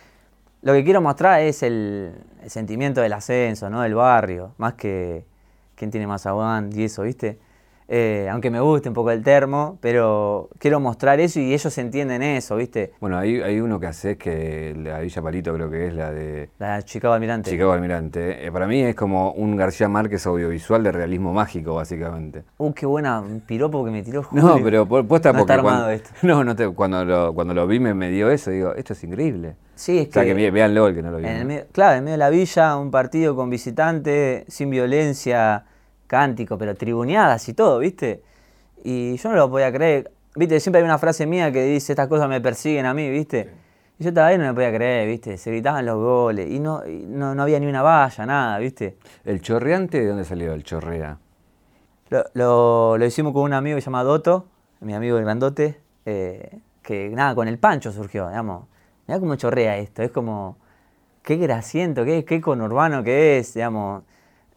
[0.62, 2.16] lo que quiero mostrar es el,
[2.48, 3.82] sentimiento del ascenso, ¿no?
[3.82, 5.24] Del barrio, más que
[5.76, 7.38] quién tiene más aguante y eso, ¿viste?
[7.86, 12.22] Eh, aunque me guste un poco el termo, pero quiero mostrar eso y ellos entienden
[12.22, 12.92] eso, ¿viste?
[13.00, 16.48] Bueno, hay, hay uno que hace que la Villa Palito creo que es la de...
[16.58, 17.50] La Chicago Almirante.
[17.50, 18.46] Chicago Almirante.
[18.46, 22.44] Eh, para mí es como un García Márquez audiovisual de realismo mágico, básicamente.
[22.56, 24.44] Uh, qué buena piropo que me tiró Julio.
[24.44, 25.52] No, pero puesta no porque...
[25.52, 26.10] Está armado esto.
[26.22, 29.04] No, no te, cuando, lo, cuando lo vi me, me, dio eso, digo, esto es
[29.04, 29.56] increíble.
[29.74, 31.28] Sí, es o sea, que, que veanlo el que no lo vio.
[31.72, 35.64] claro, en medio de la villa, un partido con visitante, sin violencia,
[36.14, 38.22] cántico, pero tribuneadas y todo, ¿viste?
[38.84, 40.12] Y yo no lo podía creer.
[40.36, 43.50] Viste, siempre hay una frase mía que dice, estas cosas me persiguen a mí, ¿viste?
[43.98, 45.36] Y yo todavía no me podía creer, ¿viste?
[45.38, 48.96] Se gritaban los goles y no, no, había ni una valla, nada, ¿viste?
[49.24, 51.18] ¿El chorreante de dónde salió el chorrea?
[52.34, 54.46] Lo, lo, hicimos con un amigo que se llama Doto,
[54.80, 58.66] mi amigo el grandote, eh, que nada, con el pancho surgió, digamos.
[59.08, 60.58] Mirá cómo chorrea esto, es como,
[61.24, 64.04] qué grasiento, qué, qué conurbano que es, digamos.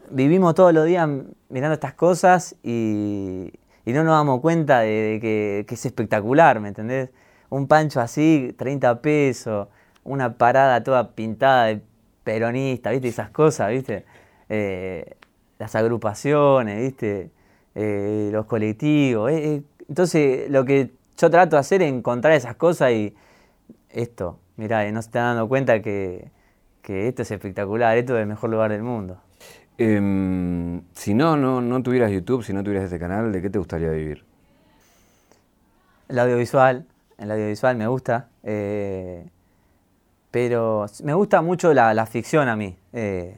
[0.10, 1.08] Vivimos todos los días
[1.50, 3.52] mirando estas cosas y,
[3.86, 7.10] y no nos damos cuenta de, que, es espectacular, ¿me entendés?
[7.50, 9.70] un pancho así, 30 pesos,
[10.04, 11.82] una parada toda pintada de
[12.24, 13.08] peronista, ¿viste?
[13.08, 14.06] Esas cosas, ¿viste?
[14.50, 15.16] Eh,
[15.58, 17.32] las agrupaciones, ¿viste?
[17.76, 19.32] Eh, los colectivos.
[19.32, 23.16] Eh, entonces, lo que yo trato de hacer es encontrar esas cosas y
[23.90, 26.32] esto, mirá, no se están dando cuenta que,
[26.84, 29.22] esto es espectacular, esto es el mejor lugar del mundo.
[29.78, 33.60] Em, si no, no, no tuvieras YouTube, si no tuvieras este canal, ¿de qué te
[33.60, 34.24] gustaría vivir?
[36.10, 36.86] El audiovisual,
[37.18, 39.28] en la audiovisual me gusta, eh,
[40.32, 42.76] pero me gusta mucho la, ficción a mí.
[42.94, 43.38] Eh,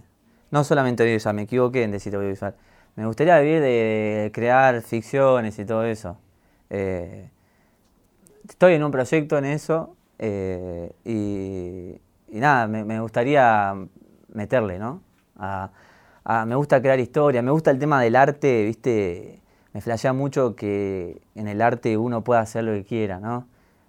[0.52, 2.56] no solamente audiovisual, me equivoqué en decir audiovisual.
[2.96, 6.18] Me gustaría vivir de crear ficciones y todo eso.
[6.70, 7.30] Eh,
[8.48, 9.96] estoy en un proyecto en eso
[11.06, 12.00] y,
[12.32, 13.74] nada, me, gustaría
[14.34, 15.02] meterle, ¿no?
[16.46, 19.40] Me gusta crear historia, me gusta el tema del arte, ¿viste?
[19.74, 23.48] Me flashea mucho que en el arte uno pueda hacer lo que quiera, ¿no?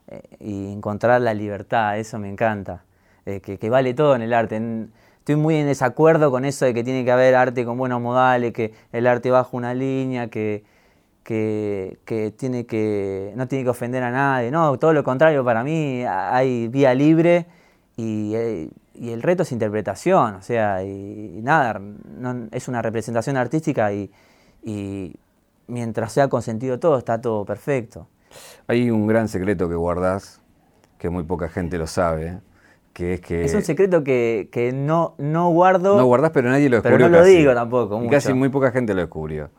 [0.09, 2.85] Eh, y encontrar la libertad, eso me encanta,
[3.27, 4.61] eh, que, vale todo en el arte.
[5.19, 8.53] estoy muy en desacuerdo con eso de que tiene que haber arte con buenos modales,
[8.53, 10.65] que el arte baja una línea, que,
[11.23, 14.51] que, tiene que no tiene que ofender a nadie.
[14.51, 17.47] No, todo lo contrario, para mí hay vía libre
[17.97, 18.71] y, eh,
[19.09, 21.81] el reto es interpretación, o sea, y, nada,
[22.53, 24.11] es una representación artística y,
[24.63, 25.17] y
[25.67, 28.09] mientras sea consentido todo, está todo perfecto.
[28.67, 30.43] Hay un gran secreto que guardás,
[30.99, 32.41] que muy poca gente lo sabe,
[32.93, 33.45] que es que...
[33.45, 35.97] Es un secreto que, no, no guardo...
[35.97, 38.07] No guardás, pero nadie lo descubrió Pero no lo digo tampoco.
[38.09, 39.51] casi muy poca gente lo descubrió.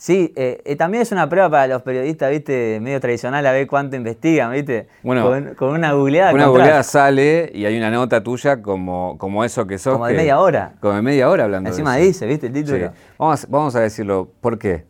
[0.00, 3.66] Sí, eh, eh, también es una prueba para los periodistas, viste, medio tradicional, a ver
[3.66, 4.88] cuánto investigan, viste.
[5.02, 6.32] Bueno, con, una googleada.
[6.32, 9.92] Una googleada sale y hay una nota tuya como, como eso que sos.
[9.92, 10.72] Como de media hora.
[10.80, 12.92] Como de media hora hablando Encima de dice, viste, el título.
[13.18, 14.88] Vamos, vamos a decirlo, ¿por qué?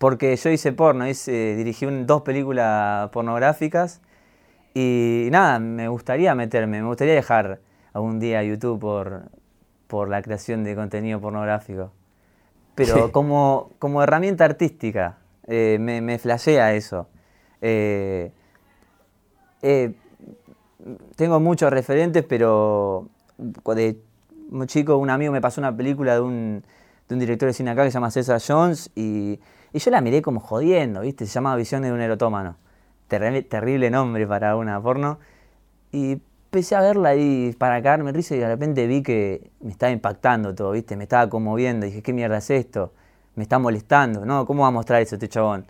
[0.00, 4.00] porque yo hice porno, hice, dirigí dos películas pornográficas
[4.72, 7.60] y nada, me gustaría meterme, me gustaría dejar
[7.92, 9.24] algún día YouTube por,
[9.88, 11.92] por la creación de contenido pornográfico.
[12.74, 17.08] Pero como, como herramienta artística, eh, me, me flashea eso.
[17.60, 18.32] Eh,
[19.62, 19.92] eh,
[21.16, 24.00] tengo muchos referentes, pero de
[24.50, 26.64] un chico, un amigo me pasó una película de un,
[27.08, 29.40] de un director de cine acá que se llama César Jones y
[29.72, 31.26] y yo la miré como jodiendo, ¿viste?
[31.26, 32.56] Se llamaba Visión de un erotómano.
[33.08, 35.18] terrible nombre para una porno.
[35.92, 39.92] Y empecé a verla y para caerme risa y de repente vi que me estaba
[39.92, 40.96] impactando todo, ¿viste?
[40.96, 41.86] Me estaba conmoviendo.
[41.86, 42.92] Dije, ¿qué mierda es esto?
[43.36, 44.44] Me está molestando, ¿no?
[44.46, 45.66] ¿Cómo va a mostrar eso este chabón?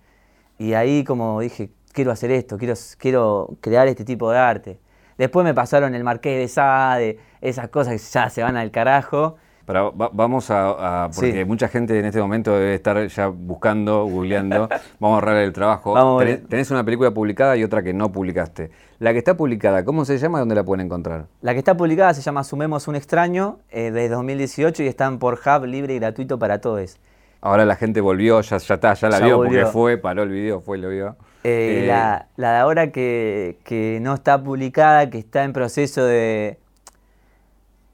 [0.59, 4.81] Y ahí como dije, quiero hacer esto, quiero, quiero crear este tipo de arte.
[5.19, 9.37] Después me pasaron el Marqués de Sade, esas cosas que ya se van al carajo
[9.73, 14.69] vamos a, porque mucha gente en este momento debe estar ya buscando, googleando.
[15.01, 16.19] vamos a ahorrar el trabajo.
[16.49, 18.71] tenés, una película publicada y otra que no publicaste.
[18.99, 21.27] La que está publicada, ¿cómo se llama y dónde la pueden encontrar?
[21.41, 25.15] La que está publicada se llama Sumemos un extraño, eh, desde 2018 y está en
[25.15, 26.99] Hub libre y gratuito para todos.
[27.41, 30.61] Ahora la gente volvió, ya, ya está, ya la vio porque fue, paró el video,
[30.61, 31.17] fue y lo vio.
[31.43, 36.05] Eh, la, eh, la, de ahora que, que no está publicada, que está en proceso
[36.05, 36.60] de,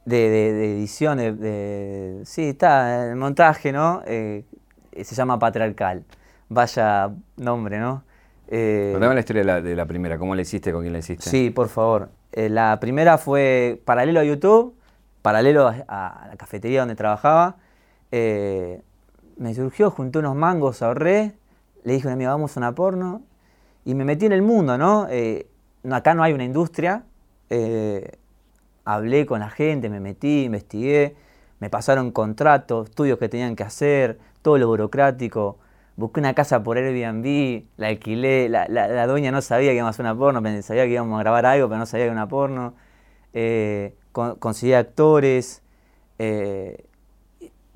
[0.07, 4.03] de, de, edición, de, sí, está, el montaje, ¿no?
[4.07, 4.45] Eh,
[5.03, 6.05] se llama Patriarcal.
[6.49, 8.05] Vaya nombre, ¿no?
[8.49, 11.29] Eh, Contame la historia de la, primera, ¿cómo la hiciste, con quién la hiciste?
[11.29, 12.09] Sí, por favor.
[12.33, 14.75] Eh, la primera fue paralelo a YouTube,
[15.23, 17.57] paralelo a, la cafetería donde trabajaba.
[18.12, 18.83] Eh,
[19.37, 21.33] me surgió, junté unos mangos, ahorré,
[21.83, 23.23] le dije a una amiga, vamos a una porno,
[23.85, 25.09] y me metí en el mundo, ¿no?
[25.90, 27.03] acá no hay una industria,
[28.87, 31.16] hablé con la gente, me metí, investigué,
[31.59, 35.59] me pasaron contratos, estudios que tenían que hacer, todo lo burocrático.
[35.96, 39.94] Busqué una casa por Airbnb, la alquilé, la, la, dueña no sabía que íbamos a
[39.96, 42.29] hacer una porno, sabía que íbamos a grabar algo, pero no sabía que era una
[42.29, 42.75] porno.
[43.33, 45.62] Eh, conseguí actores.
[46.18, 46.85] Eh,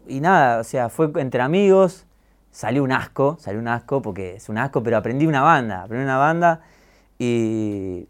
[0.07, 2.07] y, nada, o sea, fue entre amigos,
[2.51, 6.05] salió un asco, salió un asco porque es un asco, pero aprendí una banda, aprendí
[6.05, 6.61] una banda
[7.19, 8.07] y,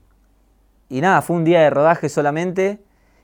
[0.88, 2.80] y nada, fue un día de rodaje solamente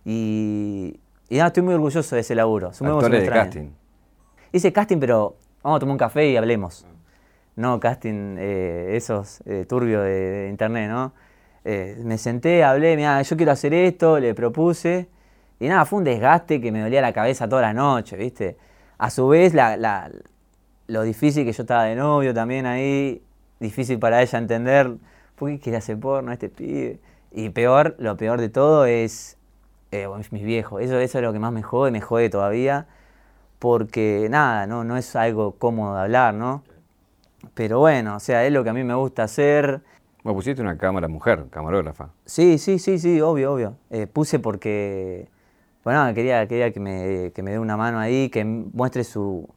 [0.09, 2.69] y, nada, estoy muy orgulloso de ese laburo.
[2.69, 3.71] Actores de casting.
[4.53, 6.87] Hice casting, pero vamos a tomar un café y hablemos.
[7.57, 11.13] No casting, eh, esos eh, turbios de, internet, ¿no?
[11.65, 15.09] Eh, me senté, hablé, mira, yo quiero hacer esto, le propuse.
[15.59, 18.57] Y nada, fue un desgaste que me dolía la cabeza toda la noche, ¿viste?
[18.99, 19.55] A su vez,
[20.87, 23.23] lo difícil que yo estaba de novio también ahí,
[23.59, 24.95] difícil para ella entender,
[25.35, 27.01] ¿por qué quiere hacer porno este pibe?
[27.33, 29.36] Y peor, lo peor de todo es
[30.05, 30.83] eh, mis viejos.
[30.83, 32.87] Eso, eso es lo que más me jode, me jode todavía,
[33.59, 36.63] porque nada, no, no es algo cómodo de hablar, ¿no?
[37.55, 39.81] Pero bueno, o sea, es lo que a mí me gusta hacer.
[40.23, 42.11] Bueno, pusiste una cámara mujer, camarógrafa.
[42.25, 43.77] Sí, sí, sí, sí, obvio, obvio.
[43.91, 45.29] Eh, puse porque,
[45.85, 49.49] bueno, quería, quería que, me, que me dé una mano ahí, que muestre su,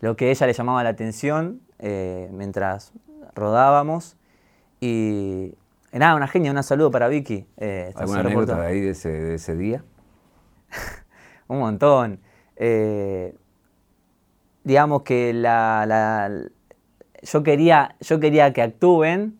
[0.00, 2.92] lo que ella le llamaba la atención eh, mientras
[3.34, 4.16] rodábamos.
[4.80, 5.54] Y,
[5.98, 7.46] nada, una genia, un saludo para Vicky.
[7.56, 9.84] Eh, ¿Alguna anécdota de ahí de ese, día?
[11.48, 12.20] un montón.
[14.64, 16.30] digamos que la,
[17.22, 19.38] yo quería, yo quería que actúen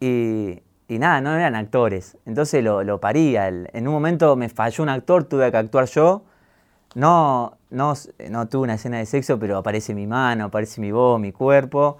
[0.00, 2.16] y, nada, no eran actores.
[2.26, 3.48] Entonces lo, lo paría.
[3.48, 6.24] en un momento me falló un actor, tuve que actuar yo.
[6.94, 7.94] No, no,
[8.30, 11.98] no tuve una escena de sexo, pero aparece mi mano, aparece mi voz, mi cuerpo.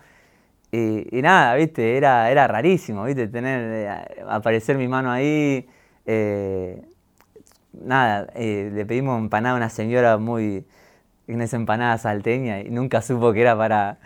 [0.73, 5.69] Y, nada, viste, era, era rarísimo, viste, tener, eh, aparecer mi mano ahí.
[6.07, 6.83] Eh,
[7.73, 10.65] nada, eh, le pedimos empanada a una señora muy,
[11.29, 13.99] unas empanadas salteña y nunca supo que era para,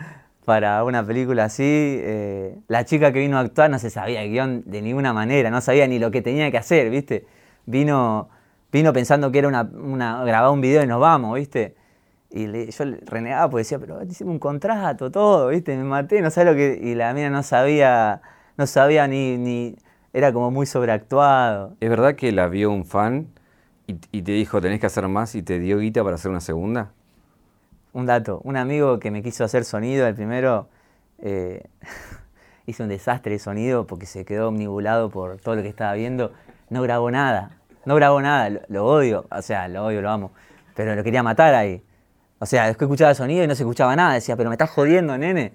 [0.45, 1.63] para una película así.
[1.65, 5.87] Eh, la chica que vino a actuar no se sabía de ninguna manera, no sabía
[5.87, 7.25] ni lo que tenía que hacer, ¿viste?
[7.65, 8.29] Vino,
[8.71, 11.75] vino pensando que era una grabar un video y nos vamos, ¿viste?
[12.35, 15.75] Y yo renegaba porque decía, pero hicimos un contrato, todo, ¿viste?
[15.77, 16.79] Me maté, no sé lo que.
[16.81, 18.21] Y la mía no sabía,
[18.57, 19.75] no sabía ni, ni.
[20.13, 21.75] Era como muy sobreactuado.
[21.79, 23.27] ¿Es verdad que la vio un fan
[23.87, 26.41] y, y te dijo tenés que hacer más y te dio guita para hacer una
[26.41, 26.91] segunda?
[27.95, 30.67] un dato, un amigo que me quiso hacer sonido, el primero,
[31.19, 31.63] eh,
[32.65, 36.33] hizo un desastre de sonido porque se quedó omnibulado por todo lo que estaba viendo,
[36.69, 37.51] no grabó nada,
[37.85, 40.31] no grabó nada, lo, odio, o sea, lo odio, lo amo,
[40.75, 41.81] pero lo quería matar ahí.
[42.45, 44.53] O sea, es que escuchaba el sonido y no se escuchaba nada, decía, pero me
[44.53, 45.53] estás jodiendo, nene,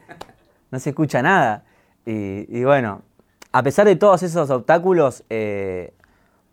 [0.73, 1.63] no se escucha nada.
[2.05, 3.03] Y, bueno,
[3.53, 5.95] a pesar de todos esos obstáculos, eh,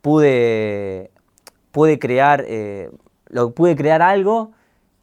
[0.01, 1.09] pude,
[1.71, 2.91] pude crear, eh,
[3.29, 4.51] lo, pude crear algo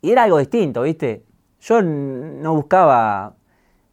[0.00, 1.24] y era algo distinto, ¿viste?
[1.62, 3.34] Yo no buscaba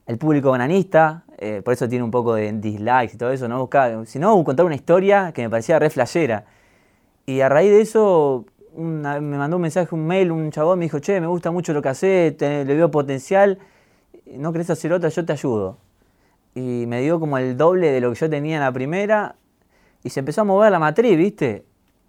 [0.05, 3.59] el público bananista, eh, por eso tiene un poco de dislikes y todo eso, no
[3.61, 6.45] buscaba, sino contar una historia que me parecía re flashera.
[7.25, 8.45] Y a raíz de eso
[8.75, 11.81] me mandó un mensaje, un mail, un chabón me dijo, che, me gusta mucho lo
[11.81, 13.59] que haces, le veo potencial,
[14.27, 15.77] no querés hacer otra, yo te ayudo.
[16.55, 19.35] Y me dio como el doble de lo que yo tenía en la primera
[20.03, 21.65] y se empezó a mover la matriz, ¿viste?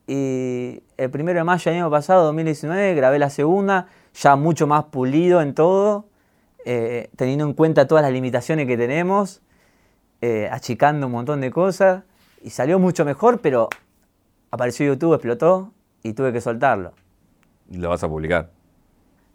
[0.07, 4.85] Y el primero de mayo del año pasado, 2019, grabé la segunda, ya mucho más
[4.85, 6.07] pulido en todo,
[6.65, 9.43] eh, teniendo en cuenta todas las limitaciones que tenemos,
[10.21, 12.05] eh, achicando un montón de cosas,
[12.43, 13.69] y salió mucho mejor, pero
[14.51, 16.93] apareció YouTube, explotó y tuve que soltarlo.
[17.71, 18.51] ¿Lo vas a publicar?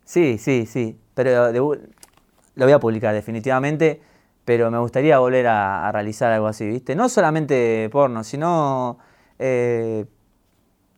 [0.03, 4.01] Sí, sí, sí, pero lo voy a publicar definitivamente,
[4.45, 6.95] pero me gustaría volver a, realizar algo así, ¿viste?
[6.95, 8.99] No solamente porno, sino...
[9.39, 10.05] Eh,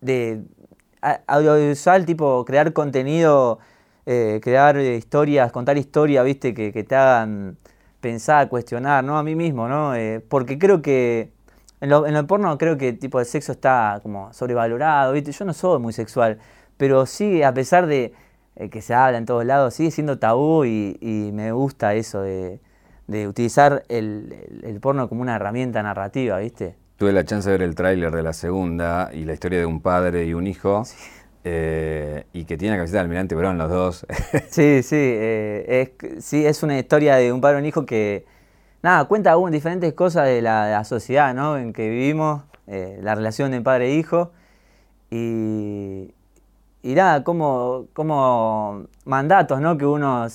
[0.02, 0.44] de
[1.28, 3.60] audiovisual, tipo crear contenido,
[4.06, 7.58] eh, crear historias, contar historias, viste, que, te hagan
[8.02, 9.18] pensar, cuestionar, ¿no?
[9.18, 9.96] A mí mismo, ¿no?
[9.96, 11.32] Eh, porque creo que
[11.82, 15.32] en lo, en lo porno creo que tipo de sexo está como sobrevalorado, ¿viste?
[15.32, 16.40] Yo no soy muy sexual,
[16.78, 18.14] pero sí, a pesar de
[18.56, 22.60] eh, que se habla en todos lados, sigue siendo tabú y, me gusta eso de,
[23.28, 26.76] utilizar el, el porno como una herramienta narrativa, ¿viste?
[26.98, 29.82] Tuve la chance de ver el tráiler de la segunda y la historia de un
[29.82, 30.84] padre y un hijo.
[31.46, 34.06] Eh, y que tiene la camiseta de Almirante Brown los dos.
[34.50, 38.26] sí, sí, eh, es, sí, es una historia de un padre y un hijo que,
[38.82, 41.58] nada, cuenta diferentes cosas de la, sociedad ¿no?
[41.58, 44.32] en que vivimos, eh, la relación de padre e hijo.
[45.12, 46.14] Y,
[46.84, 49.78] y nada, como, como mandatos ¿no?
[49.78, 50.28] que uno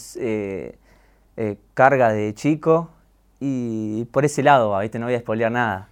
[1.75, 2.91] carga de chico.
[3.41, 4.99] Y por ese lado, ¿viste?
[4.99, 5.89] no voy a spoilear nada.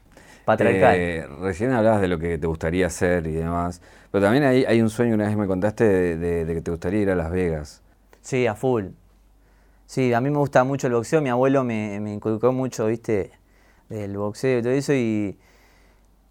[0.59, 4.83] Eh, recién hablabas de lo que te gustaría hacer y demás, pero también hay, hay
[4.83, 7.83] un sueño, una vez me contaste, de, que te gustaría ir a Las Vegas.
[8.23, 8.87] Sí, a full.
[9.93, 13.31] Sí, a mí me gusta mucho el boxeo, mi abuelo me, me inculcó mucho, viste,
[13.91, 15.37] del boxeo y todo eso, y,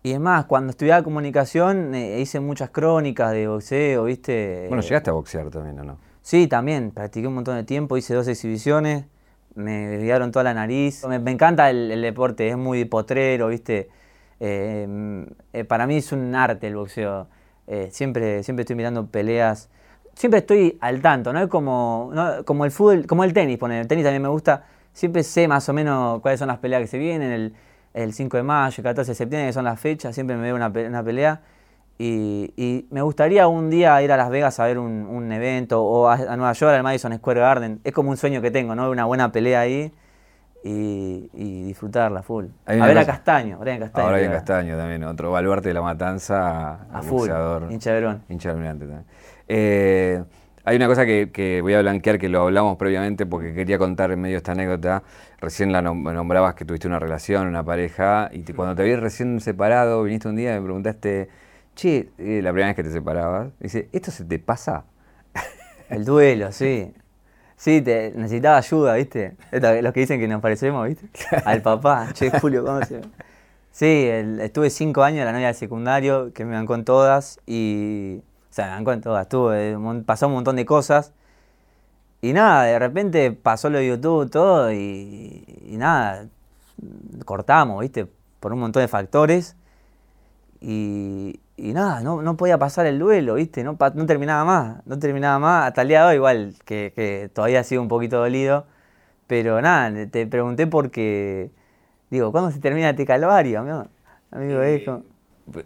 [0.01, 4.65] y es más, cuando estudiaba comunicación eh, hice muchas crónicas de boxeo, viste.
[4.67, 5.97] Bueno, llegaste a boxear también, ¿o no?
[6.23, 9.05] Sí, también, practiqué un montón de tiempo, hice dos exhibiciones,
[9.53, 11.05] me desviaron toda la nariz.
[11.05, 13.89] Me, encanta el, el, deporte, es muy potrero, viste
[14.43, 17.27] eh, eh, para mí es un arte el boxeo.
[17.67, 19.69] Eh, siempre, siempre estoy mirando peleas.
[20.22, 21.41] Siempre estoy al tanto, ¿no?
[21.41, 22.11] Es como,
[22.45, 23.82] como el fútbol, como el tenis, poner.
[23.82, 24.65] El tenis también me gusta.
[24.93, 27.55] Siempre sé más o menos cuáles son las peleas que se vienen.
[27.91, 30.55] el 5 de mayo, el 14 de septiembre, que son las fechas, siempre me veo
[30.55, 31.41] una, una pelea.
[31.97, 36.17] Y, me gustaría un día ir a Las Vegas a ver un, evento o a,
[36.17, 37.82] Nueva York, al Madison Square Garden.
[37.84, 38.91] Es como un sueño que tengo, ¿no?
[38.91, 39.91] Una buena pelea ahí
[40.63, 42.45] y, disfrutarla full.
[42.67, 44.05] A ver a Castaño, Brian Castaño.
[44.05, 46.86] Ahora Castaño también, otro baluarte de la matanza.
[46.93, 47.28] A full,
[47.72, 48.22] hincha Verón.
[48.30, 49.03] Hincha también.
[49.53, 50.23] Eh,
[50.63, 54.21] hay una cosa que, voy a blanquear, que lo hablamos previamente porque quería contar en
[54.21, 55.03] medio de esta anécdota.
[55.41, 60.03] Recién la nombrabas que tuviste una relación, una pareja, y cuando te vi recién separado,
[60.03, 61.27] viniste un día y me preguntaste,
[61.75, 64.85] che, eh, la primera vez que te separabas, dice, ¿esto se te pasa?
[65.89, 66.93] El duelo, sí.
[67.57, 69.35] Sí, te, necesitaba ayuda, ¿viste?
[69.51, 71.09] los que dicen que nos parecemos, ¿viste?
[71.45, 73.01] Al papá, che, Julio, ¿cómo se
[73.71, 74.07] Sí,
[74.39, 78.21] estuve cinco años en la novia del secundario, que me bancó en todas, y
[78.53, 81.13] sea, me en todas, estuve, pasó un montón de cosas.
[82.21, 85.43] Y nada, de repente pasó lo de YouTube, todo, y,
[85.77, 86.27] nada,
[87.25, 88.07] cortamos, ¿viste?
[88.39, 89.55] Por un montón de factores.
[90.59, 93.63] Y, nada, no, podía pasar el duelo, ¿viste?
[93.63, 95.67] No, no terminaba más, no terminaba más.
[95.69, 98.65] Hasta el día de hoy, igual, que, que todavía sido un poquito dolido.
[99.27, 101.51] Pero nada, te pregunté porque,
[102.09, 103.87] digo, ¿cuándo se termina este calvario, amigo?
[104.31, 104.61] amigo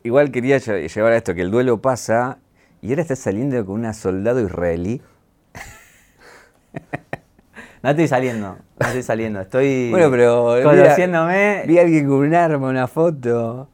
[0.03, 2.39] Igual quería llevar a esto, que el duelo pasa
[2.85, 5.01] y ahora estás saliendo con una soldado israelí.
[7.81, 11.65] No estoy saliendo, no estoy saliendo, estoy bueno, pero conociéndome.
[11.67, 13.69] Vi a alguien con un arma, una foto.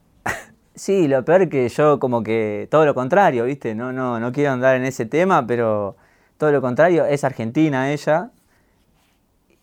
[0.75, 3.73] Sí, lo peor que yo como que todo lo contrario, ¿viste?
[3.73, 5.95] No, no, no quiero andar en ese tema, pero
[6.37, 8.31] todo lo contrario, es argentina ella.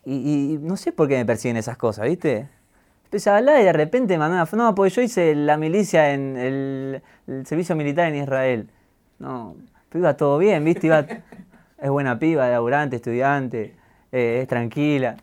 [0.07, 2.49] Y, no sé por qué me persiguen esas cosas, ¿viste?
[3.05, 7.03] Empecé a hablar y de repente me No, porque yo hice la milicia en el
[7.44, 8.70] servicio militar en Israel.
[9.19, 9.57] No,
[9.89, 10.87] pero iba todo bien, ¿viste?
[10.87, 11.05] Iba,
[11.81, 13.75] es buena piba, laburante, estudiante,
[14.12, 15.16] eh, es tranquila.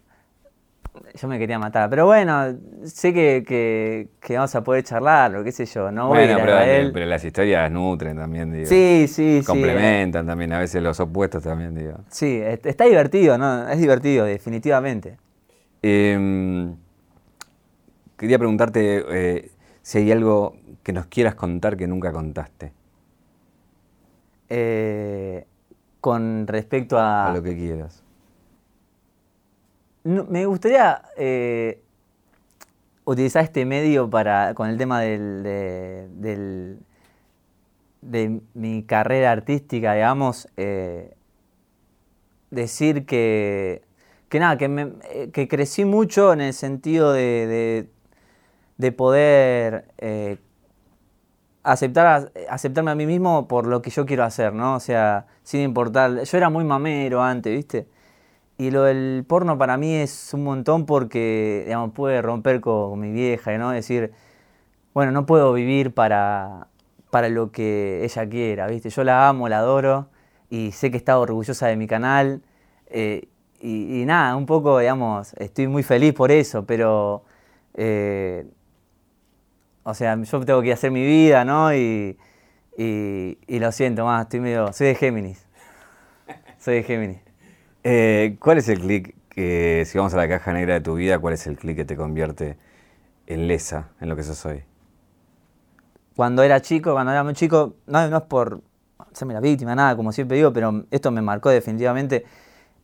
[1.14, 1.90] Yo me quería matar.
[1.90, 5.92] Pero bueno, sé que, vamos a poder charlarlo, qué sé yo.
[5.92, 8.66] No bueno, pero, pero, las historias nutren también, digo.
[8.66, 9.46] Sí, sí, sí.
[9.46, 11.96] Complementan también, a veces los opuestos también, digo.
[12.10, 13.68] Sí, está divertido, ¿no?
[13.68, 15.18] Es divertido, definitivamente.
[15.82, 16.76] Em,
[18.18, 22.72] quería preguntarte eh, si hay algo que nos quieras contar que nunca contaste.
[24.50, 25.46] Eh,
[26.02, 27.32] con respecto a...
[27.32, 28.04] A lo que quieras.
[30.04, 31.82] me gustaría eh,
[33.06, 36.78] utilizar este medio para, con el tema del,
[38.02, 41.16] de, mi carrera artística, digamos, eh,
[42.52, 43.82] decir que,
[44.30, 47.90] que nada, que, que, crecí mucho en el sentido de,
[48.78, 49.86] de poder
[51.66, 54.76] aceptar, aceptarme a mí mismo por lo que yo quiero hacer, ¿no?
[54.76, 56.24] O sea, sin importar.
[56.24, 57.88] Yo era muy mamero antes, ¿viste?
[58.58, 63.12] Y lo del porno para mí es un montón porque, digamos, puede romper con, mi
[63.12, 63.72] vieja, ¿no?
[63.72, 64.14] Decir,
[64.94, 66.68] bueno, no puedo vivir para,
[67.10, 68.90] para lo que ella quiera, ¿viste?
[68.90, 70.08] Yo la amo, la adoro
[70.50, 72.42] y sé que está orgullosa de mi canal.
[72.88, 73.28] Eh,
[73.62, 77.24] y, nada, un poco, digamos, estoy muy feliz por eso, pero
[77.74, 78.46] eh,
[79.86, 81.74] o sea, yo tengo que hacer mi vida, ¿no?
[81.74, 82.18] Y,
[83.48, 84.74] lo siento más, estoy medio.
[84.74, 85.46] Soy de Géminis.
[86.58, 87.20] Soy de Géminis.
[87.84, 91.20] Eh, ¿Cuál es el clic que, si vamos a la caja negra de tu vida,
[91.20, 92.58] cuál es el clic que te convierte
[93.28, 94.64] en lesa, en lo que sos hoy?
[96.16, 98.62] Cuando era chico, cuando era muy chico, no, no es por
[98.98, 102.26] hacerme la víctima, nada, como siempre digo, pero esto me marcó definitivamente.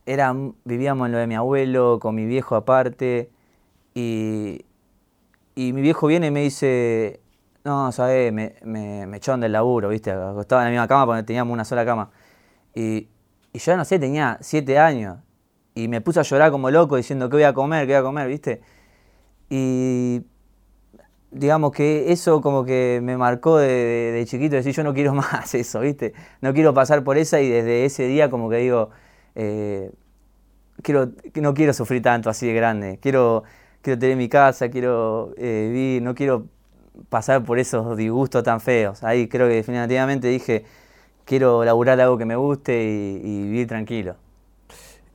[0.06, 0.32] Era,
[0.64, 3.28] vivíamos en lo de mi abuelo, con mi viejo aparte,
[3.92, 4.64] y,
[5.54, 7.20] y mi viejo viene y me dice,
[7.64, 10.10] no, sabes, me, me, me echaron del laburo, ¿viste?
[10.10, 12.10] Acostaba en la misma cama porque teníamos una sola cama.
[12.74, 13.08] Y,
[13.52, 15.18] y yo no sé, tenía siete años.
[15.74, 18.02] Y me puse a llorar como loco diciendo que voy a comer, que voy a
[18.02, 18.60] comer, ¿viste?
[19.50, 20.22] Y
[21.30, 25.80] digamos que eso como que me marcó de, chiquito, decir yo no quiero más eso,
[25.80, 26.12] ¿viste?
[26.40, 28.90] No quiero pasar por esa y desde ese día como que digo,
[29.34, 29.92] eh,
[30.82, 33.44] quiero, no quiero sufrir tanto así de grande, quiero
[33.82, 36.46] quiero tener mi casa, quiero eh, vivir, no quiero
[37.08, 39.02] pasar por esos disgustos tan feos.
[39.02, 40.64] Ahí creo que definitivamente dije,
[41.24, 44.14] quiero laburar algo que me guste y, vivir tranquilo.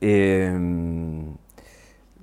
[0.00, 1.34] Em,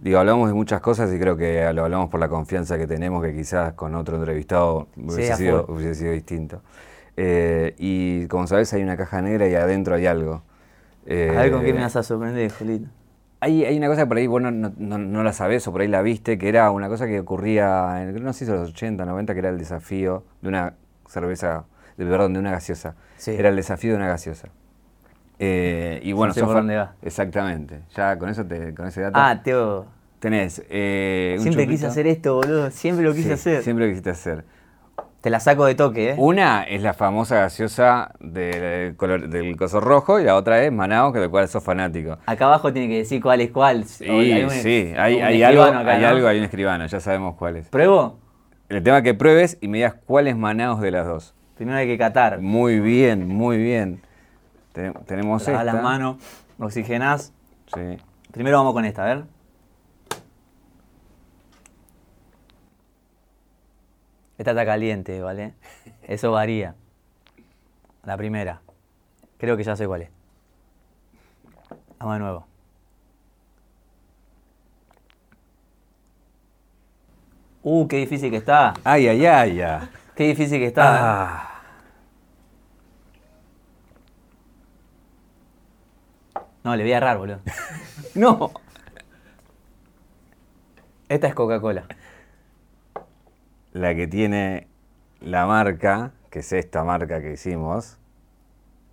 [0.02, 3.24] digo, hablamos de muchas cosas y creo que lo hablamos por la confianza que tenemos,
[3.24, 6.62] que quizás con otro entrevistado hubiese, sido, distinto.
[7.18, 10.44] Eh, y como sabes, hay una caja negra y adentro hay algo.
[11.06, 12.88] a ver con qué me eh, vas a sorprender, Julito.
[13.42, 16.38] Hay, una cosa que por ahí vos no, la sabés o por ahí la viste,
[16.38, 19.50] que era una cosa que ocurría, en, no sé si los 80, 90, que era
[19.50, 20.74] el desafío de una
[21.08, 21.66] cerveza,
[21.98, 22.96] de, perdón, de una gaseosa.
[23.28, 24.50] Era el desafío de una gaseosa.
[25.38, 26.94] Eh, y bueno, no sé por dónde va.
[27.02, 27.82] Exactamente.
[27.96, 29.20] Ya con eso te, con ese dato.
[29.20, 29.86] Ah, Teo.
[30.20, 30.64] Tenés.
[30.70, 32.72] Eh, Siempre quise hacer esto, boludo.
[32.72, 33.64] Siempre lo quise Sí, hacer.
[33.64, 34.46] Siempre lo quisiste hacer.
[35.22, 36.16] Te la saco de toque, ¿eh?
[36.20, 41.14] Una es la famosa gaseosa del, color, del coso rojo y la otra es Manaos,
[41.14, 42.20] que del cual sos fanático.
[42.28, 43.86] Acá abajo tiene que decir cuál es cuál.
[43.86, 46.08] Sí, hay un- sí, hay, algo, acá, hay ¿no?
[46.10, 47.70] algo, hay un escribano, ya sabemos cuál es.
[47.70, 48.20] ¿Pruebo?
[48.70, 51.34] El tema es que pruebes y me digas cuál es Manaos de las dos.
[51.56, 52.40] Primero hay que catar.
[52.40, 54.02] Muy bien, muy bien.
[54.74, 55.74] Ten- tenemos Lavas esta.
[55.74, 56.18] las manos,
[56.60, 57.34] oxigenás.
[57.74, 57.98] Sí.
[58.32, 59.24] Primero vamos con esta, a ver.
[64.38, 65.54] Esta está caliente, ¿vale?
[66.04, 66.76] Eso varía.
[68.04, 68.62] La primera.
[69.38, 70.10] Creo que ya sé cuál es.
[72.00, 72.48] Vamos de nuevo.
[77.64, 78.74] Uh, qué difícil que está.
[78.84, 79.90] Ay, ay, ay, ay.
[80.16, 80.84] Qué difícil que está.
[80.86, 81.52] Ah.
[86.64, 87.40] No, le voy a errar, boludo.
[88.16, 88.52] No.
[91.10, 91.86] Esta es Coca-Cola.
[93.76, 94.70] La que tiene
[95.20, 97.98] la marca, que es esta marca que hicimos,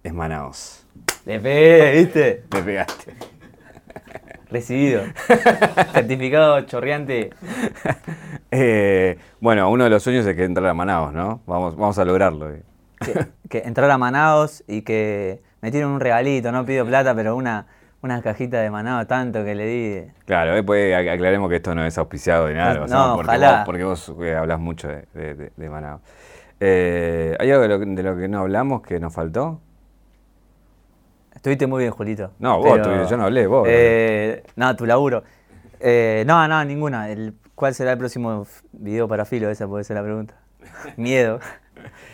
[0.03, 0.85] es Manaos.
[1.25, 2.45] Le pegué, ¿viste?
[2.53, 3.15] Me pegaste.
[4.51, 5.05] Recibido.
[5.93, 7.31] Certificado chorreante.
[8.51, 11.43] Eh, bueno, uno de los sueños es que entrar a Manaos, ¿no?
[11.47, 12.51] Vamos, vamos a lograrlo.
[12.99, 17.37] que, que entrar a Manaos y que me tiren un regalito, no pido plata, pero
[17.37, 17.69] una,
[18.03, 20.11] una cajita de Manaos tanto que le di.
[20.27, 23.51] Claro, ac- aclaremos que esto no es auspiciado ni nada, No, porque, ojalá.
[23.59, 26.01] vos, porque vos eh, hablas mucho de, de, de- de Manaos.
[26.61, 29.61] Eh, ¿Hay algo de lo, que- de lo que no hablamos que nos faltó?
[31.35, 32.33] Estuviste muy bien, Julito.
[32.39, 33.67] No, vos estuviste, yo no hablé, vos.
[33.69, 35.23] Eh, no, tu laburo.
[35.81, 37.09] Eh, no, no, ninguna.
[37.11, 39.51] El, ¿Cuál será el próximo video para Filo?
[39.51, 40.35] Esa puede ser la pregunta.
[40.97, 41.41] Miedo.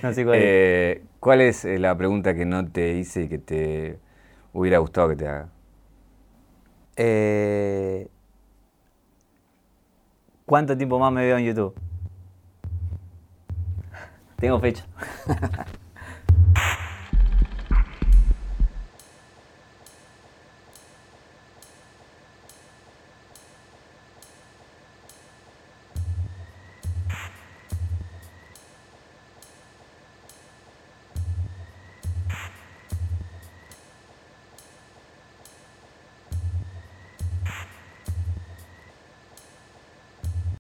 [0.03, 0.43] No sé cuál es.
[0.45, 3.99] Eh, ¿Cuál es la pregunta que no te hice y que te
[4.53, 5.49] hubiera gustado que te haga?
[7.01, 8.09] Eh,
[10.45, 11.75] ¿Cuánto tiempo más me veo en YouTube?
[14.37, 14.85] Tengo fecha.